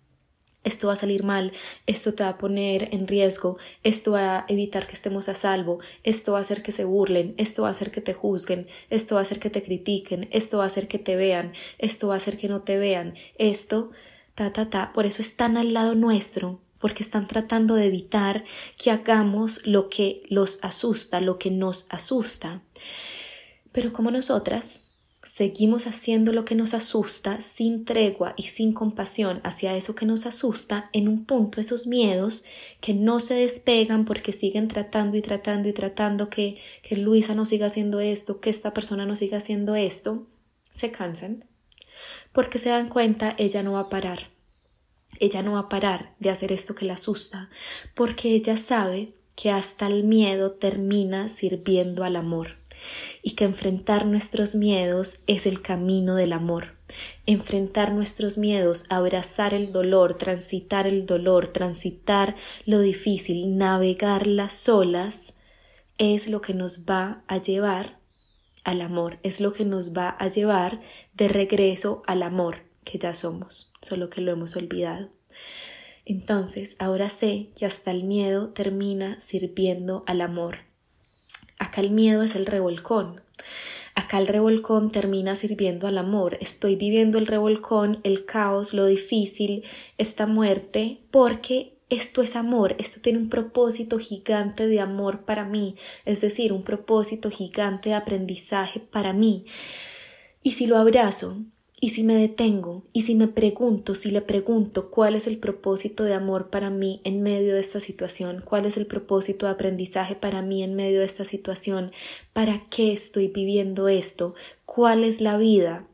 Esto 0.63 0.89
va 0.89 0.93
a 0.93 0.97
salir 0.97 1.25
mal, 1.25 1.53
esto 1.87 2.13
te 2.13 2.23
va 2.23 2.31
a 2.31 2.39
poner 2.39 2.91
en 2.93 3.09
riesgo, 3.09 3.57
esto 3.83 4.13
va 4.13 4.41
a 4.41 4.45
evitar 4.49 4.87
que 4.87 4.93
estemos 4.93 5.31
a 5.31 5.35
salvo, 5.35 5.79
esto 6.03 6.33
va 6.33 6.39
a 6.39 6.43
hacer 6.43 6.63
que 6.63 6.71
se 6.71 6.85
burlen, 6.85 7.35
esto 7.39 7.63
va 7.63 7.69
a 7.69 7.71
hacer 7.71 7.91
que 7.91 8.03
te 8.03 8.13
juzguen, 8.13 8.67
esto 8.91 9.15
va 9.15 9.23
a 9.23 9.23
hacer 9.23 9.39
que 9.39 9.49
te 9.49 9.63
critiquen, 9.63 10.29
esto 10.33 10.59
va 10.59 10.65
a 10.65 10.67
hacer 10.67 10.87
que 10.87 10.99
te 10.99 11.17
vean, 11.17 11.53
esto 11.79 12.09
va 12.09 12.15
a 12.15 12.17
hacer 12.19 12.37
que 12.37 12.49
no 12.49 12.61
te 12.61 12.77
vean, 12.77 13.15
esto 13.39 13.91
ta, 14.35 14.53
ta, 14.53 14.71
ta. 14.71 14.93
Por 14.93 15.07
eso 15.07 15.23
están 15.23 15.57
al 15.57 15.73
lado 15.73 15.95
nuestro, 15.95 16.61
porque 16.79 17.03
están 17.03 17.29
tratando 17.29 17.75
de 17.75 17.87
evitar 17.87 18.45
que 18.77 18.91
hagamos 18.91 19.67
lo 19.67 19.89
que 19.89 20.23
los 20.29 20.65
asusta, 20.65 21.21
lo 21.21 21.39
que 21.39 21.51
nos 21.51 21.87
asusta. 21.91 22.63
Pero 23.73 23.93
como 23.93 24.11
nosotras 24.11 24.87
seguimos 25.23 25.87
haciendo 25.87 26.33
lo 26.33 26.47
que 26.47 26.55
nos 26.55 26.73
asusta 26.73 27.43
sin 27.43 27.85
tregua 27.85 28.33
y 28.39 28.45
sin 28.45 28.73
compasión 28.73 29.41
hacia 29.45 29.77
eso 29.77 29.95
que 29.95 30.07
nos 30.07 30.25
asusta, 30.25 30.89
en 30.95 31.09
un 31.09 31.27
punto 31.27 31.61
esos 31.61 31.87
miedos 31.87 32.45
que 32.81 32.95
no 32.95 33.21
se 33.21 33.35
despegan 33.35 34.07
porque 34.07 34.33
siguen 34.33 34.67
tratando 34.67 35.19
y 35.19 35.23
tratando 35.23 35.69
y 35.69 35.75
tratando 35.75 36.31
que, 36.31 36.59
que 36.83 36.97
Luisa 36.97 37.35
no 37.35 37.45
siga 37.45 37.67
haciendo 37.67 38.01
esto, 38.01 38.41
que 38.41 38.49
esta 38.49 38.73
persona 38.73 39.05
no 39.05 39.15
siga 39.15 39.37
haciendo 39.37 39.75
esto, 39.77 40.27
se 40.63 40.91
cansan 40.91 41.45
porque 42.33 42.59
se 42.59 42.71
dan 42.71 42.89
cuenta 42.89 43.35
ella 43.39 43.63
no 43.63 43.73
va 43.73 43.81
a 43.81 43.89
parar. 43.89 44.19
Ella 45.19 45.43
no 45.43 45.53
va 45.53 45.61
a 45.61 45.69
parar 45.69 46.15
de 46.19 46.31
hacer 46.31 46.53
esto 46.53 46.75
que 46.75 46.87
la 46.87 46.95
asusta, 46.95 47.51
porque 47.95 48.35
ella 48.35 48.57
sabe 48.57 49.15
que 49.35 49.51
hasta 49.51 49.87
el 49.87 50.05
miedo 50.05 50.53
termina 50.53 51.29
sirviendo 51.29 52.05
al 52.05 52.17
amor 52.17 52.59
y 53.23 53.33
que 53.33 53.45
enfrentar 53.45 54.07
nuestros 54.07 54.55
miedos 54.55 55.21
es 55.27 55.47
el 55.47 55.63
camino 55.63 56.15
del 56.15 56.33
amor. 56.33 56.77
Enfrentar 57.27 57.93
nuestros 57.93 58.39
miedos, 58.39 58.87
abrazar 58.91 59.55
el 59.55 59.73
dolor, 59.73 60.15
transitar 60.15 60.87
el 60.87 61.07
dolor, 61.07 61.49
transitar 61.49 62.37
lo 62.65 62.81
difícil, 62.81 63.57
navegar 63.57 64.27
las 64.27 64.69
olas, 64.69 65.35
es 65.99 66.29
lo 66.29 66.41
que 66.41 66.55
nos 66.55 66.87
va 66.87 67.23
a 67.27 67.37
llevar 67.37 68.00
al 68.65 68.81
amor, 68.81 69.19
es 69.23 69.41
lo 69.41 69.53
que 69.53 69.65
nos 69.65 69.97
va 69.97 70.11
a 70.11 70.29
llevar 70.29 70.81
de 71.15 71.29
regreso 71.29 72.03
al 72.07 72.23
amor 72.23 72.63
que 72.85 72.99
ya 72.99 73.15
somos, 73.15 73.73
solo 73.81 74.11
que 74.11 74.21
lo 74.21 74.33
hemos 74.33 74.57
olvidado. 74.57 75.11
Entonces, 76.05 76.77
ahora 76.79 77.09
sé 77.09 77.51
que 77.57 77.67
hasta 77.67 77.91
el 77.91 78.05
miedo 78.05 78.51
termina 78.51 79.21
sirviendo 79.21 80.03
al 80.07 80.21
amor. 80.21 80.59
Acá 81.59 81.81
el 81.81 81.91
miedo 81.91 82.23
es 82.23 82.37
el 82.37 82.47
revolcón. 82.47 83.21
Acá 83.95 84.19
el 84.19 84.27
revolcón 84.27 84.91
termina 84.91 85.37
sirviendo 85.37 85.87
al 85.87 85.99
amor. 85.99 86.39
Estoy 86.41 86.75
viviendo 86.77 87.19
el 87.19 87.27
revolcón, 87.27 88.01
el 88.03 88.25
caos, 88.25 88.73
lo 88.73 88.87
difícil, 88.87 89.65
esta 89.99 90.27
muerte, 90.27 91.01
porque 91.11 91.77
esto 91.91 92.23
es 92.23 92.37
amor, 92.37 92.77
esto 92.79 93.01
tiene 93.01 93.19
un 93.19 93.29
propósito 93.29 93.99
gigante 93.99 94.67
de 94.67 94.81
amor 94.81 95.25
para 95.25 95.45
mí, 95.45 95.75
es 96.05 96.21
decir, 96.21 96.53
un 96.53 96.63
propósito 96.63 97.31
gigante 97.31 97.91
de 97.91 97.97
aprendizaje 97.97 98.81
para 98.81 99.13
mí. 99.13 99.45
Y 100.43 100.53
si 100.53 100.67
lo 100.67 100.79
abrazo, 100.79 101.45
y 101.83 101.91
si 101.91 102.05
me 102.05 102.15
detengo, 102.15 102.85
y 102.93 103.03
si 103.03 103.15
me 103.15 103.27
pregunto, 103.27 103.95
si 103.95 104.11
le 104.11 104.21
pregunto 104.21 104.91
cuál 104.91 105.15
es 105.15 105.27
el 105.27 105.39
propósito 105.39 106.05
de 106.05 106.15
amor 106.15 106.51
para 106.51 106.69
mí 106.71 107.01
en 107.05 107.23
medio 107.23 107.55
de 107.55 107.61
esta 107.61 107.81
situación, 107.81 108.43
cuál 108.45 108.67
es 108.67 108.77
el 108.77 108.87
propósito 108.87 109.47
de 109.47 109.53
aprendizaje 109.53 110.15
para 110.15 110.43
mí 110.43 110.63
en 110.63 110.75
medio 110.75 111.01
de 111.01 111.07
esta 111.07 111.25
situación, 111.25 111.91
para 112.35 112.63
qué 112.69 112.93
estoy 112.93 113.29
viviendo 113.29 113.89
esto, 113.89 114.35
cuál 114.67 115.05
es 115.05 115.21
la 115.23 115.39
vida 115.39 115.87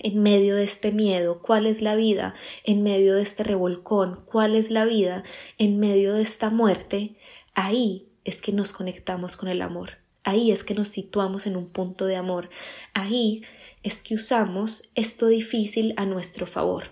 en 0.00 0.22
medio 0.22 0.56
de 0.56 0.64
este 0.64 0.92
miedo, 0.92 1.40
cuál 1.40 1.66
es 1.66 1.82
la 1.82 1.94
vida 1.94 2.34
en 2.64 2.82
medio 2.82 3.14
de 3.14 3.22
este 3.22 3.44
revolcón, 3.44 4.22
cuál 4.26 4.54
es 4.54 4.70
la 4.70 4.84
vida 4.84 5.22
en 5.58 5.78
medio 5.78 6.14
de 6.14 6.22
esta 6.22 6.50
muerte, 6.50 7.16
ahí 7.54 8.08
es 8.24 8.40
que 8.40 8.52
nos 8.52 8.72
conectamos 8.72 9.36
con 9.36 9.48
el 9.48 9.62
amor, 9.62 9.98
ahí 10.24 10.50
es 10.50 10.64
que 10.64 10.74
nos 10.74 10.88
situamos 10.88 11.46
en 11.46 11.56
un 11.56 11.68
punto 11.68 12.06
de 12.06 12.16
amor, 12.16 12.50
ahí 12.94 13.42
es 13.82 14.02
que 14.02 14.14
usamos 14.14 14.90
esto 14.94 15.26
difícil 15.28 15.94
a 15.96 16.06
nuestro 16.06 16.46
favor, 16.46 16.90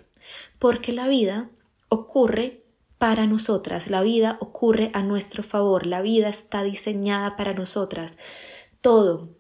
porque 0.59 0.93
la 0.93 1.09
vida 1.09 1.51
ocurre 1.89 2.63
para 2.99 3.27
nosotras, 3.27 3.91
la 3.91 4.03
vida 4.03 4.39
ocurre 4.41 4.91
a 4.95 5.03
nuestro 5.03 5.43
favor, 5.43 5.87
la 5.87 6.01
vida 6.01 6.29
está 6.29 6.63
diseñada 6.63 7.37
para 7.37 7.53
nosotras, 7.53 8.19
todo, 8.81 9.36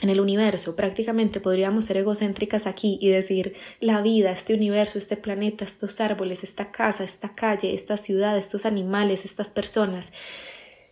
en 0.00 0.10
el 0.10 0.20
universo. 0.20 0.76
Prácticamente 0.76 1.40
podríamos 1.40 1.84
ser 1.84 1.98
egocéntricas 1.98 2.66
aquí 2.66 2.98
y 3.00 3.08
decir 3.08 3.54
la 3.80 4.00
vida, 4.02 4.30
este 4.30 4.54
universo, 4.54 4.98
este 4.98 5.16
planeta, 5.16 5.64
estos 5.64 6.00
árboles, 6.00 6.42
esta 6.42 6.70
casa, 6.72 7.04
esta 7.04 7.32
calle, 7.32 7.74
esta 7.74 7.96
ciudad, 7.96 8.36
estos 8.36 8.66
animales, 8.66 9.24
estas 9.24 9.50
personas, 9.50 10.12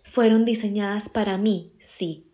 fueron 0.02 0.44
diseñadas 0.44 1.08
para 1.08 1.38
mí, 1.38 1.72
sí. 1.78 2.28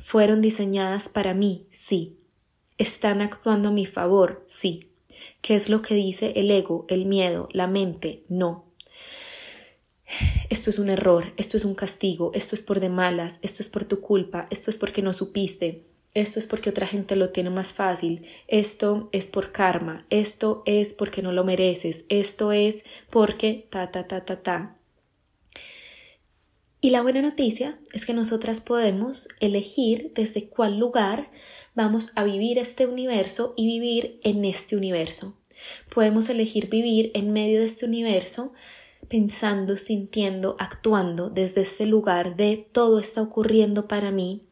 Fueron 0.00 0.40
diseñadas 0.40 1.08
para 1.08 1.34
mí, 1.34 1.66
sí. 1.70 2.20
Están 2.76 3.22
actuando 3.22 3.70
a 3.70 3.72
mi 3.72 3.86
favor, 3.86 4.44
sí. 4.46 4.90
¿Qué 5.40 5.54
es 5.54 5.68
lo 5.68 5.80
que 5.82 5.94
dice 5.94 6.32
el 6.36 6.50
ego, 6.50 6.86
el 6.88 7.06
miedo, 7.06 7.48
la 7.52 7.66
mente? 7.66 8.24
No 8.28 8.73
esto 10.50 10.70
es 10.70 10.78
un 10.78 10.90
error, 10.90 11.32
esto 11.36 11.56
es 11.56 11.64
un 11.64 11.74
castigo, 11.74 12.30
esto 12.34 12.54
es 12.54 12.62
por 12.62 12.80
de 12.80 12.88
malas, 12.88 13.38
esto 13.42 13.62
es 13.62 13.68
por 13.68 13.84
tu 13.84 14.00
culpa, 14.00 14.46
esto 14.50 14.70
es 14.70 14.78
porque 14.78 15.02
no 15.02 15.12
supiste, 15.12 15.84
esto 16.14 16.38
es 16.38 16.46
porque 16.46 16.70
otra 16.70 16.86
gente 16.86 17.16
lo 17.16 17.30
tiene 17.30 17.50
más 17.50 17.72
fácil, 17.72 18.24
esto 18.46 19.08
es 19.12 19.26
por 19.26 19.50
karma, 19.50 20.06
esto 20.10 20.62
es 20.64 20.94
porque 20.94 21.22
no 21.22 21.32
lo 21.32 21.44
mereces, 21.44 22.04
esto 22.08 22.52
es 22.52 22.84
porque 23.10 23.66
ta, 23.70 23.90
ta, 23.90 24.06
ta, 24.06 24.24
ta, 24.24 24.42
ta. 24.42 24.78
Y 26.80 26.90
la 26.90 27.02
buena 27.02 27.22
noticia 27.22 27.80
es 27.92 28.04
que 28.04 28.12
nosotras 28.12 28.60
podemos 28.60 29.28
elegir 29.40 30.12
desde 30.14 30.48
cuál 30.48 30.78
lugar 30.78 31.30
vamos 31.74 32.12
a 32.14 32.24
vivir 32.24 32.58
este 32.58 32.86
universo 32.86 33.54
y 33.56 33.66
vivir 33.66 34.20
en 34.22 34.44
este 34.44 34.76
universo. 34.76 35.40
Podemos 35.92 36.28
elegir 36.28 36.68
vivir 36.68 37.10
en 37.14 37.32
medio 37.32 37.60
de 37.60 37.66
este 37.66 37.86
universo 37.86 38.52
pensando, 39.08 39.76
sintiendo, 39.76 40.56
actuando 40.58 41.30
desde 41.30 41.62
este 41.62 41.86
lugar 41.86 42.36
de 42.36 42.68
todo 42.72 42.98
está 42.98 43.22
ocurriendo 43.22 43.88
para 43.88 44.10
mí, 44.10 44.42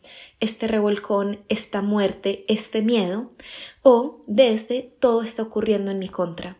este 0.40 0.66
revolcón, 0.66 1.44
esta 1.48 1.82
muerte, 1.82 2.44
este 2.48 2.82
miedo, 2.82 3.30
o 3.82 4.22
desde 4.26 4.82
todo 4.82 5.22
está 5.22 5.42
ocurriendo 5.42 5.90
en 5.90 5.98
mi 5.98 6.08
contra, 6.08 6.58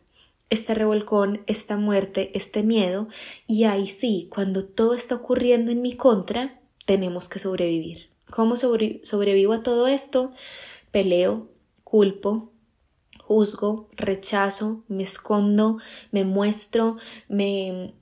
este 0.50 0.74
revolcón, 0.74 1.42
esta 1.46 1.76
muerte, 1.76 2.30
este 2.34 2.62
miedo, 2.62 3.08
y 3.46 3.64
ahí 3.64 3.86
sí, 3.86 4.28
cuando 4.30 4.64
todo 4.64 4.94
está 4.94 5.14
ocurriendo 5.14 5.72
en 5.72 5.82
mi 5.82 5.96
contra, 5.96 6.60
tenemos 6.84 7.28
que 7.28 7.38
sobrevivir. 7.38 8.10
¿Cómo 8.30 8.56
sobrevivo 8.56 9.52
a 9.52 9.62
todo 9.62 9.88
esto? 9.88 10.32
Peleo, 10.90 11.48
culpo, 11.84 12.51
juzgo, 13.32 13.88
rechazo, 13.96 14.84
me 14.88 15.02
escondo, 15.02 15.78
me 16.10 16.24
muestro, 16.24 16.98
me 17.28 17.94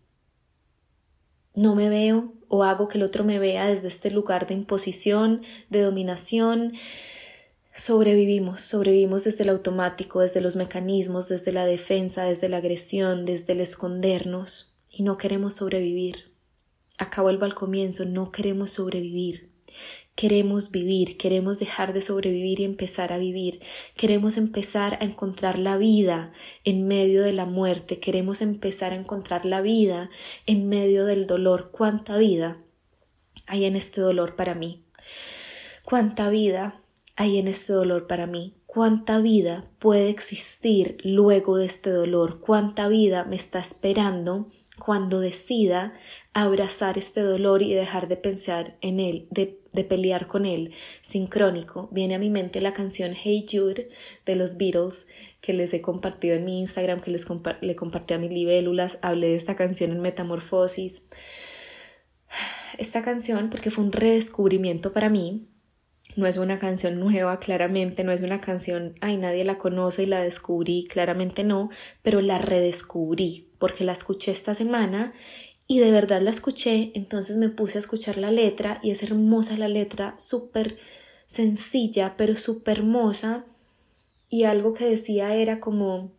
no 1.55 1.75
me 1.75 1.89
veo 1.89 2.33
o 2.49 2.65
hago 2.65 2.89
que 2.89 2.99
el 2.99 3.05
otro 3.05 3.23
me 3.23 3.39
vea 3.39 3.69
desde 3.69 3.89
este 3.89 4.11
lugar 4.11 4.47
de 4.47 4.55
imposición, 4.55 5.43
de 5.69 5.83
dominación. 5.83 6.73
Sobrevivimos, 7.73 8.63
sobrevivimos 8.63 9.25
desde 9.25 9.45
el 9.45 9.51
automático, 9.51 10.21
desde 10.21 10.41
los 10.41 10.57
mecanismos, 10.57 11.29
desde 11.29 11.53
la 11.53 11.65
defensa, 11.65 12.25
desde 12.25 12.49
la 12.49 12.57
agresión, 12.57 13.25
desde 13.25 13.53
el 13.53 13.61
escondernos 13.61 14.79
y 14.91 15.05
no 15.05 15.17
queremos 15.17 15.55
sobrevivir. 15.55 16.35
Acabo 16.99 17.27
vuelvo 17.27 17.45
al 17.45 17.55
comienzo, 17.55 18.05
no 18.05 18.33
queremos 18.33 18.73
sobrevivir. 18.73 19.53
Queremos 20.21 20.71
vivir, 20.71 21.17
queremos 21.17 21.59
dejar 21.59 21.95
de 21.95 22.03
sobrevivir 22.03 22.61
y 22.61 22.65
empezar 22.65 23.11
a 23.11 23.17
vivir. 23.17 23.59
Queremos 23.97 24.37
empezar 24.37 24.99
a 25.01 25.05
encontrar 25.07 25.59
la 25.59 25.79
vida 25.79 26.31
en 26.63 26.87
medio 26.87 27.23
de 27.23 27.33
la 27.33 27.47
muerte. 27.47 28.01
Queremos 28.01 28.43
empezar 28.43 28.93
a 28.93 28.97
encontrar 28.97 29.47
la 29.47 29.63
vida 29.63 30.11
en 30.45 30.69
medio 30.69 31.07
del 31.07 31.27
dolor. 31.27 31.71
¿Cuánta 31.73 32.19
vida 32.19 32.63
hay 33.47 33.65
en 33.65 33.77
este 33.77 34.03
dolor 34.03 34.37
para 34.37 34.55
mí? 34.55 34.85
¿Cuánta 35.85 36.29
vida 36.29 36.83
hay 37.17 37.39
en 37.39 37.49
este 37.49 37.73
dolor 37.73 38.07
para 38.07 38.27
mí? 38.27 38.59
¿Cuánta 38.67 39.21
vida 39.21 39.71
puede 39.79 40.11
existir 40.11 40.99
luego 41.03 41.57
de 41.57 41.65
este 41.65 41.89
dolor? 41.89 42.41
¿Cuánta 42.41 42.89
vida 42.89 43.25
me 43.25 43.37
está 43.37 43.59
esperando 43.59 44.51
cuando 44.81 45.21
decida 45.21 45.95
abrazar 46.33 46.99
este 46.99 47.23
dolor 47.23 47.63
y 47.63 47.73
dejar 47.73 48.09
de 48.09 48.17
pensar 48.17 48.77
en 48.81 49.01
él, 49.01 49.27
de, 49.31 49.60
pelear 49.85 50.27
con 50.27 50.47
él. 50.47 50.73
Sincrónico, 51.01 51.89
viene 51.93 52.15
a 52.15 52.19
mi 52.19 52.31
mente 52.31 52.61
la 52.61 52.73
canción 52.73 53.15
Hey 53.15 53.47
Jude 53.51 53.89
de 54.27 54.37
los 54.37 54.57
Beatles 54.57 55.07
que 55.41 55.53
les 55.53 55.73
he 55.73 55.81
compartido 55.81 56.37
en 56.37 56.45
mi 56.45 56.61
Instagram, 56.61 57.01
que 57.01 57.11
les 57.11 57.27
le 57.61 57.77
compartí 57.77 58.15
a 58.15 58.19
mis 58.19 58.31
libélulas, 58.31 58.99
hablé 59.03 59.29
de 59.29 59.35
esta 59.35 59.57
canción 59.57 59.91
en 59.91 60.01
Metamorfosis. 60.01 61.07
Esta 62.79 63.03
canción, 63.03 63.51
porque 63.51 63.71
fue 63.71 63.85
un 63.85 63.93
redescubrimiento 63.93 64.93
para 64.93 65.09
mí, 65.09 65.49
no 66.17 66.27
es 66.27 66.37
una 66.37 66.59
canción 66.59 66.99
nueva, 66.99 67.39
claramente, 67.39 68.05
no 68.05 68.13
es 68.13 68.21
una 68.21 68.41
canción, 68.41 68.95
ay, 69.01 69.17
nadie 69.17 69.45
la 69.45 69.59
conoce 69.59 70.03
y 70.03 70.07
la 70.07 70.23
descubrí, 70.23 70.85
claramente 70.85 71.45
no, 71.45 71.71
pero 72.03 72.21
la 72.21 72.39
redescubrí 72.39 73.51
porque 73.61 73.85
la 73.85 73.93
escuché 73.93 74.33
esta 74.33 74.55
semana 74.55 75.13
y 75.71 75.79
de 75.79 75.93
verdad 75.93 76.21
la 76.21 76.31
escuché, 76.31 76.91
entonces 76.95 77.37
me 77.37 77.49
puse 77.49 77.79
a 77.79 77.85
escuchar 77.87 78.17
la 78.17 78.33
letra 78.33 78.81
y 78.83 78.91
es 78.91 79.05
hermosa 79.05 79.57
la 79.57 79.69
letra, 79.69 80.17
súper 80.19 80.77
sencilla, 81.27 82.17
pero 82.17 82.35
súper 82.35 82.79
hermosa. 82.79 83.45
Y 84.29 84.43
algo 84.43 84.75
que 84.75 84.87
decía 84.87 85.33
era 85.37 85.61
como, 85.61 86.11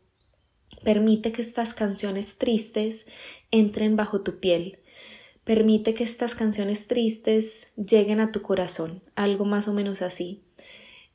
permite 0.86 1.34
que 1.34 1.42
estas 1.42 1.74
canciones 1.74 2.38
tristes 2.38 3.08
entren 3.52 3.98
bajo 3.98 4.22
tu 4.22 4.40
piel, 4.40 4.80
permite 5.44 5.94
que 5.96 6.06
estas 6.06 6.34
canciones 6.34 6.88
tristes 6.88 7.74
lleguen 7.76 8.22
a 8.22 8.32
tu 8.32 8.42
corazón, 8.42 9.04
algo 9.16 9.44
más 9.44 9.68
o 9.68 9.74
menos 9.74 10.02
así 10.02 10.46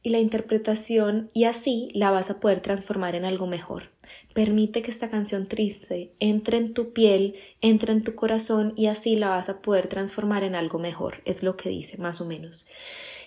y 0.06 0.10
la 0.10 0.20
interpretación 0.20 1.28
y 1.34 1.46
así 1.46 1.90
la 1.92 2.12
vas 2.12 2.30
a 2.30 2.38
poder 2.38 2.60
transformar 2.60 3.16
en 3.16 3.24
algo 3.24 3.48
mejor. 3.48 3.90
Permite 4.34 4.80
que 4.80 4.92
esta 4.92 5.10
canción 5.10 5.48
triste 5.48 6.14
entre 6.20 6.58
en 6.58 6.74
tu 6.74 6.92
piel, 6.92 7.34
entre 7.60 7.90
en 7.90 8.04
tu 8.04 8.14
corazón 8.14 8.72
y 8.76 8.86
así 8.86 9.16
la 9.16 9.30
vas 9.30 9.48
a 9.48 9.62
poder 9.62 9.88
transformar 9.88 10.44
en 10.44 10.54
algo 10.54 10.78
mejor. 10.78 11.22
Es 11.24 11.42
lo 11.42 11.56
que 11.56 11.70
dice 11.70 11.98
más 11.98 12.20
o 12.20 12.24
menos. 12.24 12.68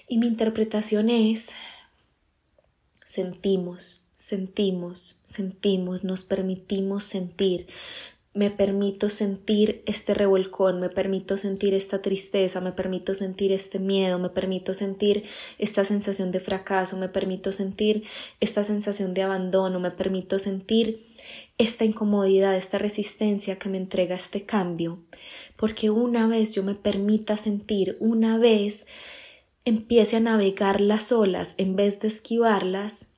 Y 0.07 0.19
mi 0.19 0.27
interpretación 0.27 1.09
es 1.09 1.49
sentimos, 3.03 4.05
sentimos, 4.13 5.19
sentimos, 5.25 6.05
nos 6.05 6.23
permitimos 6.23 7.03
sentir, 7.03 7.67
me 8.33 8.51
permito 8.51 9.09
sentir 9.09 9.81
este 9.87 10.13
revolcón, 10.13 10.79
me 10.79 10.89
permito 10.89 11.35
sentir 11.35 11.73
esta 11.73 12.01
tristeza, 12.01 12.61
me 12.61 12.71
permito 12.71 13.15
sentir 13.15 13.51
este 13.51 13.79
miedo, 13.79 14.19
me 14.19 14.29
permito 14.29 14.73
sentir 14.75 15.23
esta 15.57 15.83
sensación 15.83 16.31
de 16.31 16.39
fracaso, 16.39 16.97
me 16.97 17.09
permito 17.09 17.51
sentir 17.51 18.03
esta 18.39 18.63
sensación 18.63 19.15
de 19.15 19.23
abandono, 19.23 19.79
me 19.79 19.91
permito 19.91 20.37
sentir 20.37 21.07
esta 21.57 21.85
incomodidad, 21.85 22.55
esta 22.55 22.77
resistencia 22.77 23.57
que 23.57 23.69
me 23.69 23.77
entrega 23.77 24.15
este 24.15 24.45
cambio, 24.45 25.03
porque 25.57 25.89
una 25.89 26.27
vez 26.27 26.53
yo 26.53 26.63
me 26.63 26.75
permita 26.75 27.35
sentir, 27.35 27.97
una 27.99 28.37
vez 28.37 28.85
empiece 29.65 30.17
a 30.17 30.21
navegar 30.21 30.81
las 30.81 31.11
olas 31.11 31.55
en 31.57 31.75
vez 31.75 31.99
de 31.99 32.07
esquivarlas, 32.07 33.08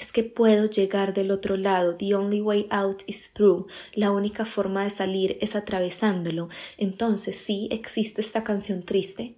es 0.00 0.12
que 0.12 0.24
puedo 0.24 0.66
llegar 0.66 1.14
del 1.14 1.30
otro 1.30 1.56
lado. 1.56 1.96
The 1.96 2.14
only 2.14 2.40
way 2.40 2.66
out 2.70 3.02
is 3.06 3.32
through. 3.32 3.66
La 3.94 4.10
única 4.10 4.44
forma 4.44 4.84
de 4.84 4.90
salir 4.90 5.38
es 5.40 5.56
atravesándolo. 5.56 6.48
Entonces 6.76 7.36
sí 7.36 7.68
existe 7.70 8.20
esta 8.20 8.44
canción 8.44 8.82
triste. 8.82 9.36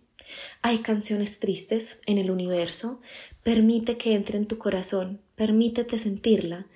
Hay 0.63 0.79
canciones 0.79 1.41
tristes 1.41 2.01
en 2.07 2.19
el 2.19 2.31
universo. 2.31 3.01
Permite 3.43 3.97
que 3.97 4.15
entre 4.15 4.39
en 4.39 4.47
tu 4.47 4.59
corazón. 4.59 5.21
Permítete 5.35 5.99
sentirla. 5.99 6.67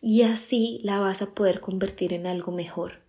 Y 0.00 0.22
así 0.22 0.80
la 0.82 1.00
vas 1.00 1.22
a 1.22 1.34
poder 1.34 1.60
convertir 1.60 2.12
en 2.12 2.26
algo 2.26 2.52
mejor. 2.52 3.00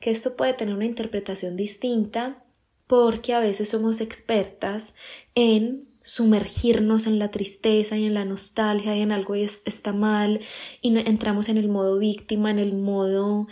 Que 0.00 0.10
esto 0.10 0.36
puede 0.36 0.54
tener 0.54 0.74
una 0.74 0.86
interpretación 0.86 1.56
distinta 1.56 2.44
porque 2.86 3.32
a 3.32 3.40
veces 3.40 3.68
somos 3.68 4.00
expertas 4.00 4.94
en 5.34 5.88
sumergirnos 6.02 7.06
en 7.06 7.18
la 7.18 7.30
tristeza 7.30 7.96
y 7.96 8.04
en 8.04 8.14
la 8.14 8.24
nostalgia 8.24 8.96
y 8.96 9.00
en 9.00 9.12
algo 9.12 9.34
está 9.34 9.92
mal 9.92 10.40
y 10.80 10.96
entramos 10.98 11.48
en 11.48 11.56
el 11.56 11.68
modo 11.68 11.98
víctima, 11.98 12.50
en 12.50 12.58
el 12.58 12.74
modo 12.74 13.46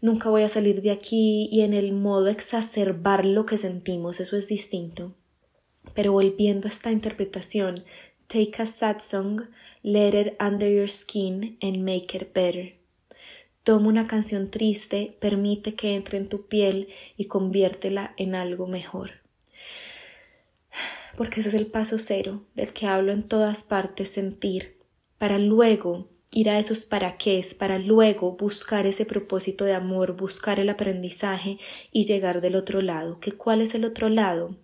nunca 0.00 0.30
voy 0.30 0.42
a 0.42 0.48
salir 0.48 0.82
de 0.82 0.90
aquí 0.90 1.48
y 1.52 1.60
en 1.62 1.74
el 1.74 1.92
modo 1.92 2.28
exacerbar 2.28 3.24
lo 3.24 3.46
que 3.46 3.58
sentimos, 3.58 4.20
eso 4.20 4.36
es 4.36 4.48
distinto. 4.48 5.14
Pero 5.94 6.12
volviendo 6.12 6.66
a 6.66 6.70
esta 6.70 6.90
interpretación, 6.90 7.84
take 8.26 8.62
a 8.62 8.66
sad 8.66 9.00
song, 9.00 9.42
let 9.82 10.18
it 10.18 10.34
under 10.40 10.68
your 10.68 10.88
skin 10.88 11.58
and 11.60 11.78
make 11.78 12.16
it 12.16 12.34
better. 12.34 12.74
Toma 13.62 13.88
una 13.88 14.06
canción 14.06 14.50
triste, 14.50 15.16
permite 15.20 15.74
que 15.74 15.94
entre 15.94 16.18
en 16.18 16.28
tu 16.28 16.46
piel 16.46 16.88
y 17.16 17.26
conviértela 17.26 18.14
en 18.16 18.34
algo 18.34 18.66
mejor 18.66 19.24
porque 21.16 21.40
ese 21.40 21.50
es 21.50 21.54
el 21.54 21.66
paso 21.66 21.98
cero 21.98 22.44
del 22.54 22.72
que 22.72 22.86
hablo 22.86 23.12
en 23.12 23.22
todas 23.22 23.64
partes, 23.64 24.08
sentir, 24.08 24.78
para 25.18 25.38
luego 25.38 26.08
ir 26.34 26.50
a 26.50 26.58
esos 26.58 26.84
para 26.84 27.16
qué, 27.16 27.44
para 27.58 27.78
luego 27.78 28.36
buscar 28.36 28.86
ese 28.86 29.06
propósito 29.06 29.64
de 29.64 29.74
amor, 29.74 30.16
buscar 30.16 30.58
el 30.58 30.68
aprendizaje 30.68 31.58
y 31.92 32.04
llegar 32.04 32.40
del 32.40 32.56
otro 32.56 32.80
lado. 32.80 33.20
¿Que 33.20 33.32
cuál 33.32 33.60
es 33.60 33.74
el 33.76 33.84
otro 33.84 34.08
lado? 34.08 34.56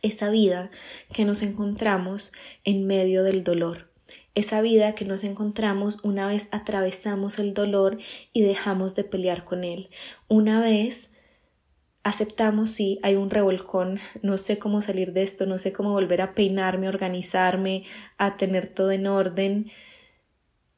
Esa 0.00 0.30
vida 0.30 0.70
que 1.12 1.24
nos 1.24 1.42
encontramos 1.42 2.32
en 2.64 2.86
medio 2.86 3.24
del 3.24 3.42
dolor, 3.42 3.90
esa 4.34 4.62
vida 4.62 4.94
que 4.94 5.04
nos 5.04 5.24
encontramos 5.24 6.04
una 6.04 6.26
vez 6.26 6.48
atravesamos 6.52 7.38
el 7.38 7.52
dolor 7.52 7.98
y 8.32 8.42
dejamos 8.42 8.96
de 8.96 9.04
pelear 9.04 9.44
con 9.44 9.64
él, 9.64 9.90
una 10.28 10.60
vez 10.60 11.14
aceptamos 12.02 12.70
si 12.70 12.98
hay 13.02 13.16
un 13.16 13.30
revolcón, 13.30 14.00
no 14.22 14.38
sé 14.38 14.58
cómo 14.58 14.80
salir 14.80 15.12
de 15.12 15.22
esto, 15.22 15.46
no 15.46 15.58
sé 15.58 15.72
cómo 15.72 15.92
volver 15.92 16.20
a 16.20 16.34
peinarme, 16.34 16.88
organizarme, 16.88 17.84
a 18.18 18.36
tener 18.36 18.66
todo 18.66 18.90
en 18.90 19.06
orden. 19.06 19.70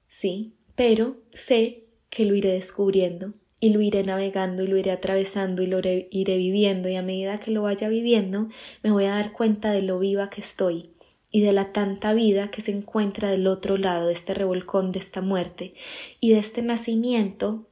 Sí, 0.07 0.57
pero 0.75 1.23
sé 1.31 1.87
que 2.11 2.25
lo 2.25 2.35
iré 2.35 2.51
descubriendo 2.51 3.35
y 3.61 3.71
lo 3.71 3.81
iré 3.81 4.03
navegando 4.03 4.63
y 4.63 4.67
lo 4.67 4.77
iré 4.77 4.91
atravesando 4.91 5.63
y 5.63 5.67
lo 5.67 5.79
iré 5.79 6.37
viviendo 6.37 6.89
y 6.89 6.97
a 6.97 7.03
medida 7.03 7.41
que 7.41 7.51
lo 7.51 7.63
vaya 7.63 7.89
viviendo 7.89 8.49
me 8.83 8.91
voy 8.91 9.07
a 9.07 9.15
dar 9.15 9.33
cuenta 9.33 9.73
de 9.73 9.83
lo 9.83 9.99
viva 9.99 10.29
que 10.29 10.43
estoy 10.43 10.91
y 11.33 11.41
de 11.41 11.53
la 11.53 11.73
tanta 11.73 12.13
vida 12.13 12.51
que 12.51 12.61
se 12.61 12.73
encuentra 12.73 13.31
del 13.31 13.47
otro 13.47 13.77
lado 13.77 14.09
de 14.09 14.13
este 14.13 14.35
revolcón, 14.35 14.93
de 14.93 14.99
esta 15.01 15.21
muerte 15.21 15.73
y 16.21 16.31
de 16.31 16.39
este 16.39 16.63
nacimiento 16.63 17.67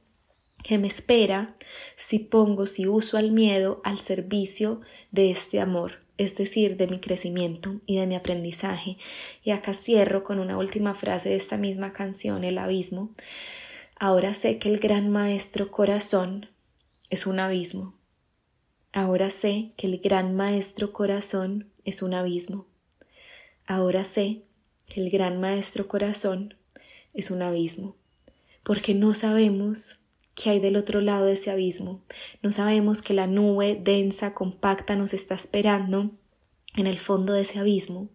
que 0.63 0.77
me 0.77 0.87
espera 0.87 1.53
si 1.95 2.19
pongo, 2.19 2.65
si 2.65 2.87
uso 2.87 3.17
al 3.17 3.31
miedo 3.31 3.81
al 3.83 3.99
servicio 3.99 4.81
de 5.11 5.29
este 5.29 5.59
amor, 5.59 5.99
es 6.17 6.35
decir, 6.37 6.77
de 6.77 6.87
mi 6.87 6.99
crecimiento 6.99 7.81
y 7.85 7.97
de 7.97 8.07
mi 8.07 8.15
aprendizaje. 8.15 8.97
Y 9.43 9.51
acá 9.51 9.73
cierro 9.73 10.23
con 10.23 10.39
una 10.39 10.57
última 10.57 10.95
frase 10.95 11.29
de 11.29 11.35
esta 11.35 11.57
misma 11.57 11.91
canción, 11.91 12.43
El 12.43 12.57
abismo. 12.57 13.13
Ahora 13.99 14.33
sé 14.33 14.57
que 14.57 14.69
el 14.69 14.79
gran 14.79 15.09
maestro 15.09 15.69
corazón 15.69 16.49
es 17.09 17.27
un 17.27 17.39
abismo. 17.39 17.93
Ahora 18.91 19.29
sé 19.29 19.73
que 19.75 19.87
el 19.87 19.99
gran 19.99 20.35
maestro 20.35 20.93
corazón 20.93 21.71
es 21.83 22.01
un 22.01 22.13
abismo. 22.13 22.67
Ahora 23.65 24.03
sé 24.03 24.43
que 24.87 25.01
el 25.01 25.09
gran 25.09 25.39
maestro 25.39 25.87
corazón 25.87 26.55
es 27.13 27.31
un 27.31 27.41
abismo, 27.41 27.95
porque 28.63 28.93
no 28.93 29.13
sabemos 29.13 30.03
qué 30.35 30.51
hay 30.51 30.59
del 30.59 30.75
otro 30.75 31.01
lado 31.01 31.25
de 31.25 31.33
ese 31.33 31.51
abismo, 31.51 32.01
no 32.41 32.51
sabemos 32.51 33.01
que 33.01 33.13
la 33.13 33.27
nube 33.27 33.79
densa, 33.81 34.33
compacta 34.33 34.95
nos 34.95 35.13
está 35.13 35.35
esperando 35.35 36.11
en 36.75 36.87
el 36.87 36.97
fondo 36.97 37.33
de 37.33 37.41
ese 37.41 37.59
abismo, 37.59 38.09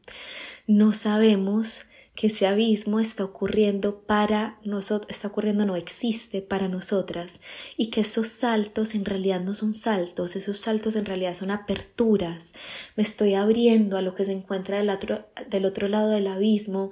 no 0.67 0.93
sabemos 0.93 1.85
que 2.19 2.27
ese 2.27 2.49
abismo 2.49 2.99
está 2.99 3.23
ocurriendo 3.23 4.01
para 4.01 4.59
nosotros, 4.65 5.09
está 5.09 5.29
ocurriendo, 5.29 5.65
no 5.65 5.77
existe 5.77 6.43
para 6.43 6.67
nosotras 6.67 7.41
y 7.77 7.91
que 7.91 8.01
esos 8.01 8.27
saltos 8.27 8.97
en 8.97 9.05
realidad 9.05 9.41
no 9.41 9.55
son 9.55 9.73
saltos, 9.73 10.35
esos 10.35 10.59
saltos 10.59 10.97
en 10.97 11.05
realidad 11.05 11.35
son 11.35 11.53
aperturas. 11.53 12.55
Me 12.97 13.05
estoy 13.05 13.35
abriendo 13.35 13.97
a 13.97 14.03
lo 14.03 14.17
que 14.17 14.25
se 14.25 14.33
encuentra 14.33 14.79
del 14.79 14.91
otro, 14.91 15.29
del 15.49 15.65
otro 15.65 15.87
lado 15.87 16.11
del 16.11 16.27
abismo, 16.27 16.91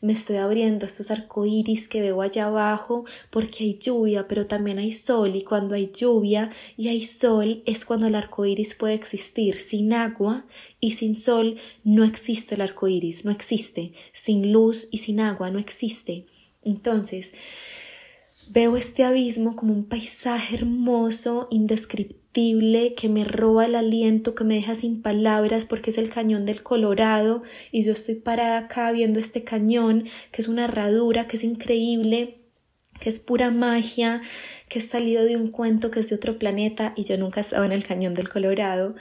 me 0.00 0.12
estoy 0.12 0.36
abriendo 0.36 0.86
a 0.86 0.88
estos 0.88 1.10
arcoíris 1.10 1.88
que 1.88 2.00
veo 2.00 2.22
allá 2.22 2.46
abajo 2.46 3.04
porque 3.30 3.64
hay 3.64 3.78
lluvia, 3.80 4.28
pero 4.28 4.46
también 4.46 4.78
hay 4.78 4.92
sol 4.92 5.34
y 5.34 5.42
cuando 5.42 5.74
hay 5.74 5.90
lluvia 5.90 6.50
y 6.76 6.86
hay 6.86 7.04
sol 7.04 7.64
es 7.66 7.84
cuando 7.84 8.06
el 8.06 8.14
arcoíris 8.14 8.76
puede 8.76 8.94
existir. 8.94 9.56
Sin 9.56 9.92
agua 9.92 10.46
y 10.78 10.92
sin 10.92 11.16
sol 11.16 11.56
no 11.82 12.04
existe 12.04 12.54
el 12.54 12.60
arco 12.60 12.86
iris, 12.86 13.24
no 13.24 13.32
existe. 13.32 13.90
Sin 14.12 14.52
luz 14.52 14.67
y 14.90 14.98
sin 14.98 15.20
agua 15.20 15.50
no 15.50 15.58
existe. 15.58 16.26
Entonces, 16.62 17.32
veo 18.50 18.76
este 18.76 19.04
abismo 19.04 19.56
como 19.56 19.72
un 19.72 19.84
paisaje 19.84 20.56
hermoso, 20.56 21.48
indescriptible, 21.50 22.94
que 22.94 23.08
me 23.08 23.24
roba 23.24 23.66
el 23.66 23.74
aliento, 23.74 24.34
que 24.34 24.44
me 24.44 24.54
deja 24.54 24.74
sin 24.74 25.02
palabras 25.02 25.64
porque 25.64 25.90
es 25.90 25.98
el 25.98 26.10
cañón 26.10 26.44
del 26.44 26.62
Colorado 26.62 27.42
y 27.72 27.82
yo 27.82 27.92
estoy 27.92 28.16
parada 28.16 28.58
acá 28.58 28.92
viendo 28.92 29.18
este 29.18 29.44
cañón, 29.44 30.04
que 30.30 30.42
es 30.42 30.48
una 30.48 30.64
herradura, 30.64 31.26
que 31.26 31.36
es 31.36 31.44
increíble 31.44 32.38
que 32.98 33.08
es 33.08 33.20
pura 33.20 33.50
magia, 33.50 34.20
que 34.68 34.78
es 34.78 34.86
salido 34.86 35.24
de 35.24 35.36
un 35.36 35.48
cuento 35.48 35.90
que 35.90 36.00
es 36.00 36.10
de 36.10 36.16
otro 36.16 36.38
planeta 36.38 36.92
y 36.96 37.04
yo 37.04 37.16
nunca 37.16 37.40
estaba 37.40 37.66
en 37.66 37.72
el 37.72 37.84
cañón 37.84 38.14
del 38.14 38.28
Colorado. 38.28 38.94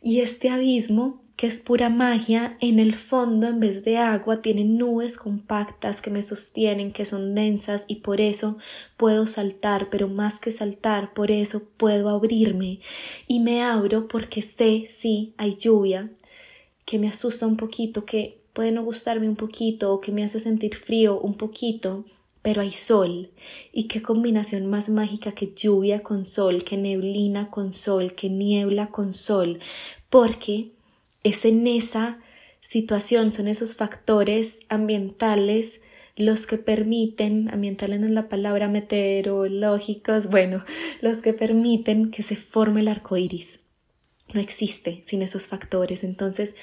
Y 0.00 0.20
este 0.20 0.50
abismo, 0.50 1.24
que 1.42 1.48
es 1.48 1.58
pura 1.58 1.88
magia, 1.88 2.56
en 2.60 2.78
el 2.78 2.94
fondo 2.94 3.48
en 3.48 3.58
vez 3.58 3.82
de 3.82 3.98
agua 3.98 4.40
tiene 4.42 4.62
nubes 4.62 5.18
compactas 5.18 6.00
que 6.00 6.08
me 6.08 6.22
sostienen, 6.22 6.92
que 6.92 7.04
son 7.04 7.34
densas 7.34 7.84
y 7.88 7.96
por 7.96 8.20
eso 8.20 8.58
puedo 8.96 9.26
saltar, 9.26 9.90
pero 9.90 10.06
más 10.06 10.38
que 10.38 10.52
saltar, 10.52 11.12
por 11.14 11.32
eso 11.32 11.60
puedo 11.78 12.10
abrirme. 12.10 12.78
Y 13.26 13.40
me 13.40 13.60
abro 13.60 14.06
porque 14.06 14.40
sé, 14.40 14.84
sí, 14.86 15.34
hay 15.36 15.56
lluvia, 15.56 16.12
que 16.84 17.00
me 17.00 17.08
asusta 17.08 17.48
un 17.48 17.56
poquito, 17.56 18.04
que 18.04 18.40
puede 18.52 18.70
no 18.70 18.84
gustarme 18.84 19.28
un 19.28 19.34
poquito 19.34 19.92
o 19.92 20.00
que 20.00 20.12
me 20.12 20.22
hace 20.22 20.38
sentir 20.38 20.76
frío 20.76 21.18
un 21.18 21.34
poquito, 21.34 22.04
pero 22.42 22.60
hay 22.60 22.70
sol. 22.70 23.32
Y 23.72 23.88
qué 23.88 24.00
combinación 24.00 24.70
más 24.70 24.90
mágica 24.90 25.32
que 25.32 25.52
lluvia 25.52 26.04
con 26.04 26.24
sol, 26.24 26.62
que 26.62 26.76
neblina 26.76 27.50
con 27.50 27.72
sol, 27.72 28.12
que 28.12 28.30
niebla 28.30 28.92
con 28.92 29.12
sol, 29.12 29.58
porque 30.08 30.70
es 31.22 31.44
en 31.44 31.66
esa 31.66 32.18
situación, 32.60 33.32
son 33.32 33.48
esos 33.48 33.76
factores 33.76 34.60
ambientales 34.68 35.82
los 36.16 36.46
que 36.46 36.58
permiten, 36.58 37.48
ambientales 37.50 38.00
no 38.00 38.06
es 38.06 38.12
la 38.12 38.28
palabra 38.28 38.68
meteorológicos, 38.68 40.28
bueno, 40.28 40.62
los 41.00 41.22
que 41.22 41.32
permiten 41.32 42.10
que 42.10 42.22
se 42.22 42.36
forme 42.36 42.82
el 42.82 42.88
arco 42.88 43.16
iris 43.16 43.62
no 44.34 44.40
existe 44.40 45.00
sin 45.04 45.22
esos 45.22 45.46
factores. 45.46 46.04
Entonces 46.04 46.56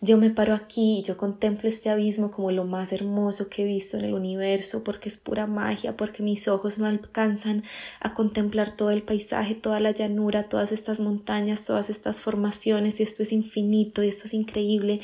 yo 0.00 0.18
me 0.18 0.30
paro 0.30 0.54
aquí 0.54 0.98
y 0.98 1.02
yo 1.02 1.16
contemplo 1.16 1.68
este 1.68 1.90
abismo 1.90 2.30
como 2.30 2.50
lo 2.50 2.64
más 2.64 2.92
hermoso 2.92 3.48
que 3.48 3.62
he 3.62 3.64
visto 3.66 3.96
en 3.96 4.04
el 4.04 4.14
universo 4.14 4.84
porque 4.84 5.08
es 5.08 5.16
pura 5.16 5.46
magia, 5.46 5.96
porque 5.96 6.22
mis 6.22 6.48
ojos 6.48 6.78
no 6.78 6.86
alcanzan 6.86 7.62
a 8.00 8.14
contemplar 8.14 8.76
todo 8.76 8.90
el 8.90 9.02
paisaje, 9.02 9.54
toda 9.54 9.80
la 9.80 9.92
llanura, 9.92 10.48
todas 10.48 10.72
estas 10.72 11.00
montañas, 11.00 11.64
todas 11.64 11.90
estas 11.90 12.20
formaciones 12.20 13.00
y 13.00 13.02
esto 13.02 13.22
es 13.22 13.32
infinito 13.32 14.02
y 14.02 14.08
esto 14.08 14.24
es 14.24 14.34
increíble 14.34 15.00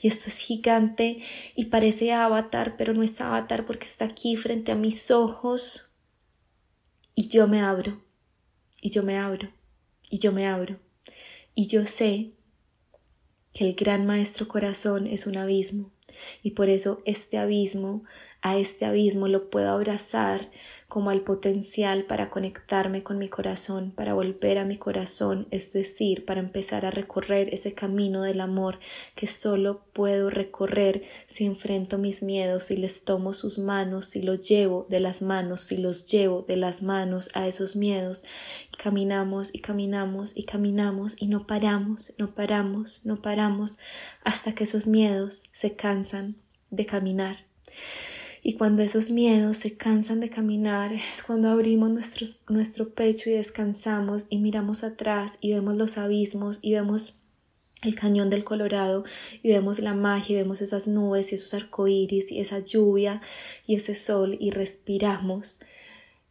y 0.00 0.08
esto 0.08 0.24
es 0.28 0.38
gigante 0.38 1.20
y 1.54 1.66
parece 1.66 2.12
avatar, 2.12 2.76
pero 2.76 2.94
no 2.94 3.02
es 3.02 3.20
avatar 3.20 3.66
porque 3.66 3.86
está 3.86 4.06
aquí 4.06 4.36
frente 4.36 4.72
a 4.72 4.76
mis 4.76 5.10
ojos 5.10 5.96
y 7.14 7.28
yo 7.28 7.46
me 7.46 7.60
abro 7.60 8.02
y 8.80 8.90
yo 8.90 9.02
me 9.02 9.18
abro 9.18 9.50
y 10.10 10.18
yo 10.18 10.32
me 10.32 10.46
abro 10.46 10.78
y 11.54 11.66
yo 11.66 11.86
sé 11.86 12.32
que 13.52 13.68
el 13.68 13.74
gran 13.74 14.06
maestro 14.06 14.48
corazón 14.48 15.06
es 15.06 15.26
un 15.26 15.36
abismo 15.36 15.90
y 16.42 16.52
por 16.52 16.68
eso 16.68 17.02
este 17.04 17.38
abismo, 17.38 18.04
a 18.42 18.56
este 18.56 18.86
abismo 18.86 19.28
lo 19.28 19.50
puedo 19.50 19.70
abrazar 19.70 20.50
como 20.88 21.10
al 21.10 21.20
potencial 21.20 22.04
para 22.06 22.30
conectarme 22.30 23.02
con 23.02 23.18
mi 23.18 23.28
corazón, 23.28 23.92
para 23.92 24.14
volver 24.14 24.58
a 24.58 24.64
mi 24.64 24.76
corazón, 24.76 25.46
es 25.50 25.72
decir, 25.72 26.24
para 26.24 26.40
empezar 26.40 26.84
a 26.84 26.90
recorrer 26.90 27.52
ese 27.54 27.74
camino 27.74 28.22
del 28.22 28.40
amor 28.40 28.80
que 29.14 29.26
solo 29.26 29.82
puedo 29.92 30.30
recorrer 30.30 31.02
si 31.26 31.44
enfrento 31.44 31.98
mis 31.98 32.22
miedos, 32.22 32.64
si 32.64 32.76
les 32.76 33.04
tomo 33.04 33.34
sus 33.34 33.58
manos, 33.58 34.06
si 34.06 34.22
los 34.22 34.48
llevo 34.48 34.86
de 34.88 35.00
las 35.00 35.22
manos, 35.22 35.60
si 35.60 35.76
los 35.76 36.06
llevo 36.10 36.42
de 36.42 36.56
las 36.56 36.82
manos 36.82 37.30
a 37.34 37.46
esos 37.46 37.76
miedos. 37.76 38.24
Caminamos 38.82 39.54
y 39.54 39.58
caminamos 39.58 40.38
y 40.38 40.44
caminamos 40.44 41.20
y 41.20 41.26
no 41.26 41.46
paramos, 41.46 42.14
no 42.18 42.34
paramos, 42.34 43.04
no 43.04 43.20
paramos 43.20 43.78
hasta 44.24 44.54
que 44.54 44.64
esos 44.64 44.86
miedos 44.86 45.44
se 45.52 45.76
cansan 45.76 46.36
de 46.70 46.86
caminar. 46.86 47.36
Y 48.42 48.54
cuando 48.54 48.80
esos 48.82 49.10
miedos 49.10 49.58
se 49.58 49.76
cansan 49.76 50.20
de 50.20 50.30
caminar, 50.30 50.94
es 50.94 51.22
cuando 51.22 51.50
abrimos 51.50 51.90
nuestro 52.48 52.94
pecho 52.94 53.28
y 53.28 53.34
descansamos 53.34 54.28
y 54.30 54.38
miramos 54.38 54.82
atrás 54.82 55.36
y 55.42 55.52
vemos 55.52 55.76
los 55.76 55.98
abismos 55.98 56.60
y 56.62 56.72
vemos 56.72 57.24
el 57.82 57.94
cañón 57.94 58.30
del 58.30 58.44
Colorado 58.44 59.04
y 59.42 59.50
vemos 59.50 59.80
la 59.80 59.92
magia 59.92 60.36
y 60.36 60.38
vemos 60.38 60.62
esas 60.62 60.88
nubes 60.88 61.32
y 61.32 61.34
esos 61.34 61.52
arcoíris 61.52 62.32
y 62.32 62.40
esa 62.40 62.60
lluvia 62.60 63.20
y 63.66 63.74
ese 63.74 63.94
sol 63.94 64.38
y 64.40 64.52
respiramos 64.52 65.60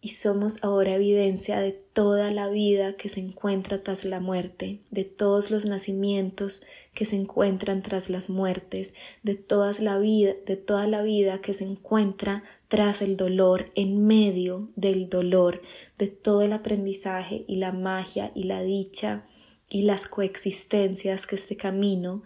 y 0.02 0.10
somos 0.10 0.64
ahora 0.64 0.96
evidencia 0.96 1.60
de 1.60 1.74
toda 1.74 2.32
la 2.32 2.48
vida 2.48 2.94
que 2.94 3.10
se 3.10 3.20
encuentra 3.20 3.84
tras 3.84 4.06
la 4.06 4.22
muerte, 4.22 4.80
de 4.92 5.04
todos 5.04 5.52
los 5.52 5.66
nacimientos 5.66 6.64
que 6.94 7.04
se 7.04 7.18
encuentran 7.18 7.82
tras 7.82 8.10
las 8.10 8.30
muertes, 8.30 8.94
de 9.24 9.36
la 9.80 10.00
vida, 10.00 10.34
de 10.46 10.56
toda 10.56 10.88
la 10.88 11.02
vida 11.02 11.42
que 11.42 11.54
se 11.54 11.66
encuentra 11.66 12.44
tras 12.70 13.02
el 13.02 13.18
dolor, 13.18 13.72
en 13.76 14.06
medio 14.06 14.70
del 14.78 15.10
dolor, 15.10 15.60
de 15.98 16.08
todo 16.08 16.44
el 16.44 16.54
aprendizaje 16.54 17.44
y 17.48 17.58
la 17.58 17.74
magia 17.74 18.32
y 18.34 18.44
la 18.44 18.64
dicha 18.64 19.26
y 19.70 19.82
las 19.82 20.08
coexistencias 20.08 21.28
que 21.28 21.36
este 21.36 21.58
camino 21.58 22.24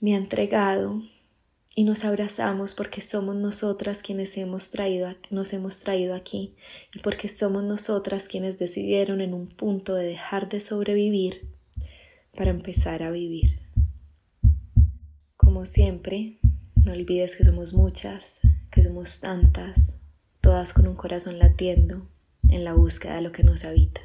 me 0.00 0.14
ha 0.14 0.18
entregado 0.18 1.02
y 1.76 1.84
nos 1.84 2.04
abrazamos 2.04 2.74
porque 2.74 3.00
somos 3.00 3.36
nosotras 3.36 4.02
quienes 4.02 4.36
hemos 4.36 4.70
traído, 4.70 5.14
nos 5.30 5.52
hemos 5.52 5.80
traído 5.80 6.14
aquí 6.14 6.54
y 6.94 6.98
porque 6.98 7.28
somos 7.28 7.62
nosotras 7.62 8.28
quienes 8.28 8.58
decidieron 8.58 9.20
en 9.20 9.34
un 9.34 9.46
punto 9.46 9.94
de 9.94 10.06
dejar 10.06 10.48
de 10.48 10.60
sobrevivir 10.60 11.48
para 12.34 12.50
empezar 12.50 13.02
a 13.02 13.10
vivir. 13.10 13.60
Como 15.36 15.64
siempre, 15.64 16.38
no 16.84 16.92
olvides 16.92 17.36
que 17.36 17.44
somos 17.44 17.72
muchas, 17.72 18.40
que 18.70 18.82
somos 18.82 19.20
tantas, 19.20 19.98
todas 20.40 20.72
con 20.72 20.86
un 20.86 20.96
corazón 20.96 21.38
latiendo 21.38 22.08
en 22.48 22.64
la 22.64 22.74
búsqueda 22.74 23.16
de 23.16 23.22
lo 23.22 23.32
que 23.32 23.44
nos 23.44 23.64
habita. 23.64 24.00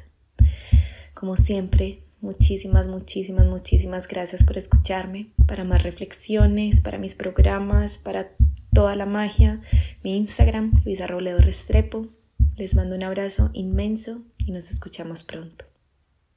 Como 1.14 1.36
siempre, 1.36 2.05
Muchísimas, 2.20 2.88
muchísimas, 2.88 3.46
muchísimas 3.46 4.08
gracias 4.08 4.44
por 4.44 4.56
escucharme. 4.56 5.30
Para 5.46 5.64
más 5.64 5.82
reflexiones, 5.82 6.80
para 6.80 6.98
mis 6.98 7.14
programas, 7.14 7.98
para 7.98 8.30
toda 8.72 8.96
la 8.96 9.06
magia, 9.06 9.60
mi 10.02 10.16
Instagram, 10.16 10.82
Luisa 10.84 11.06
Robledo 11.06 11.38
Restrepo. 11.38 12.08
Les 12.56 12.74
mando 12.74 12.96
un 12.96 13.02
abrazo 13.02 13.50
inmenso 13.52 14.22
y 14.38 14.52
nos 14.52 14.70
escuchamos 14.70 15.24
pronto. 15.24 15.66